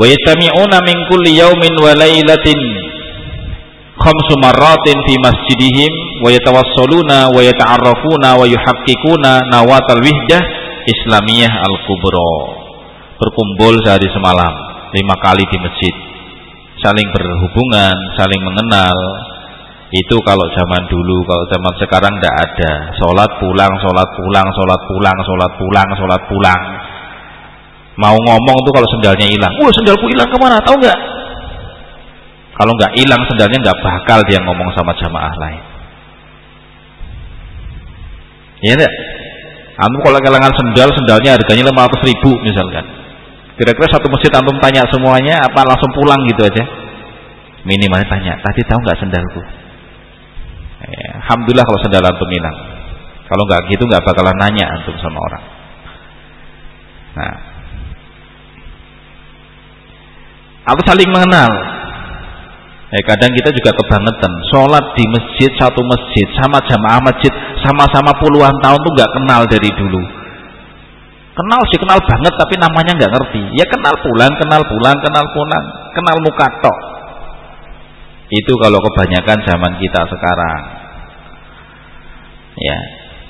Wa 0.00 0.06
yastami'una 0.08 0.80
min 0.80 0.96
kulli 1.12 1.36
yawmin 1.36 1.74
wa 1.76 1.92
lailatin 1.92 2.61
khamsu 4.01 4.34
marratin 4.40 4.96
fi 5.05 5.14
masjidihim 5.20 5.92
wa 6.24 6.32
yatawassaluna 6.32 7.28
wa 7.28 7.40
yata'arrafuna 7.44 8.40
wa 8.40 8.44
yuhaqqiquna 8.48 9.53
nawatal 9.53 10.01
wihdah 10.01 10.40
Islamiyah 10.88 11.53
Al-Kubro 11.53 12.32
berkumpul 13.20 13.76
sehari 13.84 14.09
semalam 14.09 14.53
lima 14.96 15.14
kali 15.20 15.44
di 15.44 15.59
masjid. 15.61 15.94
Saling 16.80 17.09
berhubungan 17.12 17.96
saling 18.16 18.40
mengenal. 18.40 18.96
Itu 19.90 20.22
kalau 20.22 20.46
zaman 20.55 20.86
dulu 20.86 21.18
kalau 21.26 21.44
zaman 21.51 21.74
sekarang 21.82 22.14
tidak 22.16 22.34
ada. 22.46 22.72
Sholat 22.94 23.30
pulang 23.42 23.74
sholat 23.82 24.09
pulang 24.16 24.48
sholat 24.55 24.80
pulang 24.86 25.18
sholat 25.26 25.51
pulang 25.59 25.88
sholat 25.98 26.22
pulang. 26.30 26.62
Mau 27.98 28.16
ngomong 28.16 28.57
tuh 28.64 28.72
kalau 28.72 28.88
sendalnya 28.96 29.26
hilang. 29.28 29.53
Wah 29.61 29.68
sendalku 29.74 30.07
hilang 30.09 30.30
ke 30.30 30.38
mana? 30.40 30.62
Tahu 30.62 30.78
nggak 30.78 30.98
kalau 32.61 32.72
nggak 32.76 32.92
hilang 33.00 33.22
sendalnya 33.24 33.58
nggak 33.64 33.78
bakal 33.80 34.20
dia 34.28 34.38
ngomong 34.44 34.68
sama 34.76 34.92
jamaah 35.00 35.34
lain 35.40 35.62
ya 38.61 38.76
enggak 38.76 38.92
Antum 39.80 40.00
kalau 40.04 40.20
kehilangan 40.20 40.52
sendal, 40.52 40.92
sendalnya 40.92 41.40
harganya 41.40 41.72
500 41.72 42.04
ribu 42.04 42.36
misalkan. 42.44 42.84
Kira-kira 43.56 43.88
satu 43.88 44.12
masjid 44.12 44.28
antum 44.36 44.56
tanya 44.61 44.84
semuanya 44.92 45.40
apa 45.40 45.64
langsung 45.64 45.88
pulang 45.96 46.20
gitu 46.28 46.44
aja? 46.44 46.64
Minimalnya 47.64 48.04
tanya, 48.12 48.36
tadi 48.44 48.61
tahu 48.68 48.76
nggak 48.76 49.00
sendalku? 49.00 49.40
Ya, 50.84 51.24
Alhamdulillah 51.24 51.64
kalau 51.64 51.80
sendal 51.80 52.04
antum 52.04 52.28
hilang. 52.28 52.56
Kalau 53.24 53.42
nggak 53.48 53.72
gitu 53.72 53.88
nggak 53.88 54.04
bakalan 54.04 54.36
nanya 54.36 54.68
antum 54.68 54.96
sama 55.00 55.16
orang. 55.16 55.44
Nah, 57.16 57.34
atau 60.68 60.82
saling 60.84 61.08
mengenal. 61.08 61.52
Eh, 62.91 63.03
kadang 63.07 63.30
kita 63.30 63.55
juga 63.55 63.70
kebangetan. 63.70 64.32
Sholat 64.51 64.84
di 64.99 65.07
masjid 65.14 65.51
satu 65.62 65.78
masjid 65.86 66.26
sama 66.43 66.59
jamaah 66.66 66.99
masjid 66.99 67.30
sama-sama 67.62 68.11
puluhan 68.18 68.51
tahun 68.59 68.78
tuh 68.82 68.93
nggak 68.99 69.12
kenal 69.14 69.43
dari 69.47 69.70
dulu. 69.78 70.03
Kenal 71.30 71.61
sih 71.70 71.78
kenal 71.78 72.03
banget 72.03 72.34
tapi 72.34 72.59
namanya 72.59 72.91
nggak 72.99 73.12
ngerti. 73.14 73.43
Ya 73.55 73.62
kenal 73.70 73.95
pulang 73.95 74.34
kenal 74.43 74.62
pulang 74.66 74.99
kenal 75.07 75.22
pulang 75.30 75.64
kenal 75.95 76.16
muka 76.18 76.47
tok. 76.59 76.78
Itu 78.26 78.59
kalau 78.59 78.82
kebanyakan 78.82 79.38
zaman 79.38 79.72
kita 79.78 80.01
sekarang. 80.11 80.62
Ya 82.59 82.78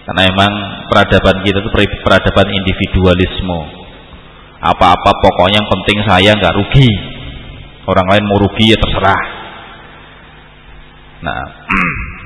karena 0.09 0.23
emang 0.25 0.53
peradaban 0.89 1.45
kita 1.45 1.61
itu 1.61 1.71
peradaban 2.01 2.49
individualisme. 2.49 3.61
Apa-apa 4.65 5.11
pokoknya 5.21 5.61
yang 5.61 5.69
penting 5.69 5.99
saya 6.09 6.31
nggak 6.33 6.57
rugi. 6.57 6.89
Orang 7.85 8.09
lain 8.09 8.25
mau 8.25 8.41
rugi 8.49 8.73
ya 8.73 8.81
terserah 8.81 9.40
Nah, 11.21 11.41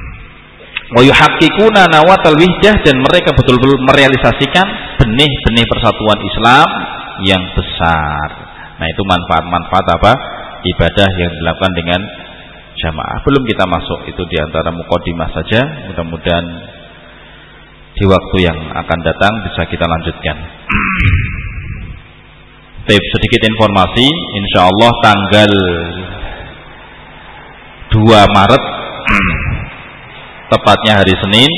wa 0.94 1.02
yuhaqqiquna 1.02 1.90
nawatal 1.90 2.38
wihdah 2.38 2.74
dan 2.86 2.96
mereka 3.02 3.34
betul-betul 3.34 3.74
merealisasikan 3.82 4.66
benih-benih 5.02 5.66
persatuan 5.66 6.18
Islam 6.22 6.68
yang 7.26 7.42
besar. 7.54 8.28
Nah, 8.78 8.86
itu 8.90 9.02
manfaat-manfaat 9.06 9.86
apa? 9.98 10.12
Ibadah 10.64 11.08
yang 11.20 11.32
dilakukan 11.38 11.72
dengan 11.76 12.00
jamaah. 12.78 13.18
Belum 13.22 13.42
kita 13.46 13.64
masuk 13.68 14.10
itu 14.10 14.22
di 14.26 14.36
antara 14.40 14.70
saja. 15.30 15.60
Mudah-mudahan 15.90 16.46
di 17.94 18.04
waktu 18.10 18.36
yang 18.42 18.58
akan 18.74 18.98
datang 19.06 19.32
bisa 19.46 19.62
kita 19.70 19.86
lanjutkan. 19.86 20.36
Tips 22.84 23.08
sedikit 23.16 23.48
informasi, 23.48 24.04
insya 24.12 24.68
Allah 24.68 24.92
tanggal 25.00 25.52
2 27.96 28.02
Maret 28.12 28.64
tepatnya 30.54 31.02
hari 31.02 31.14
Senin. 31.18 31.52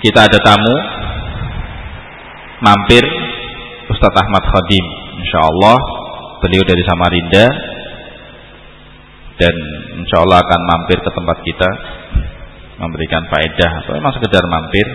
Kita 0.00 0.26
ada 0.26 0.38
tamu. 0.40 0.76
Mampir 2.60 3.04
Ustadz 3.88 4.20
Ahmad 4.20 4.44
Khadim. 4.48 4.84
Insya 5.20 5.38
Allah 5.44 5.76
beliau 6.40 6.64
dari 6.64 6.82
Samarinda. 6.84 7.46
Dan 9.40 9.54
Insya 10.04 10.24
Allah 10.24 10.44
akan 10.44 10.60
mampir 10.68 10.98
ke 11.00 11.10
tempat 11.12 11.38
kita. 11.44 11.70
Memberikan 12.80 13.28
faedah. 13.28 13.70
Atau 13.84 13.92
memang 13.96 14.12
sekedar 14.16 14.44
mampir. 14.48 14.86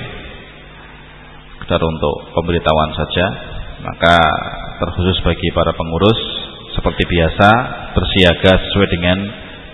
Sekedar 1.58 1.82
untuk 1.82 2.34
pemberitahuan 2.34 2.92
saja. 2.98 3.26
Maka 3.86 4.18
terkhusus 4.82 5.22
bagi 5.22 5.54
para 5.54 5.72
pengurus 5.78 6.18
seperti 6.74 7.08
biasa 7.08 7.50
bersiaga 7.96 8.52
sesuai 8.60 8.88
dengan 8.92 9.18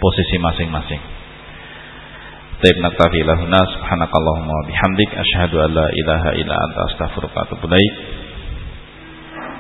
posisi 0.02 0.36
masing-masing. 0.42 1.02
Taib 2.62 2.78
naktafi 2.82 3.22
lahuna 3.26 3.62
subhanakallahumma 3.74 4.58
bihamdik 4.70 5.10
asyhadu 5.14 5.62
an 5.66 5.70
la 5.78 5.88
ilaha 6.02 6.30
illa 6.42 6.56
anta 6.58 6.80
astaghfiruka 6.90 7.38
wa 7.38 7.44
atubu 7.46 7.66
ilaik. 7.70 7.94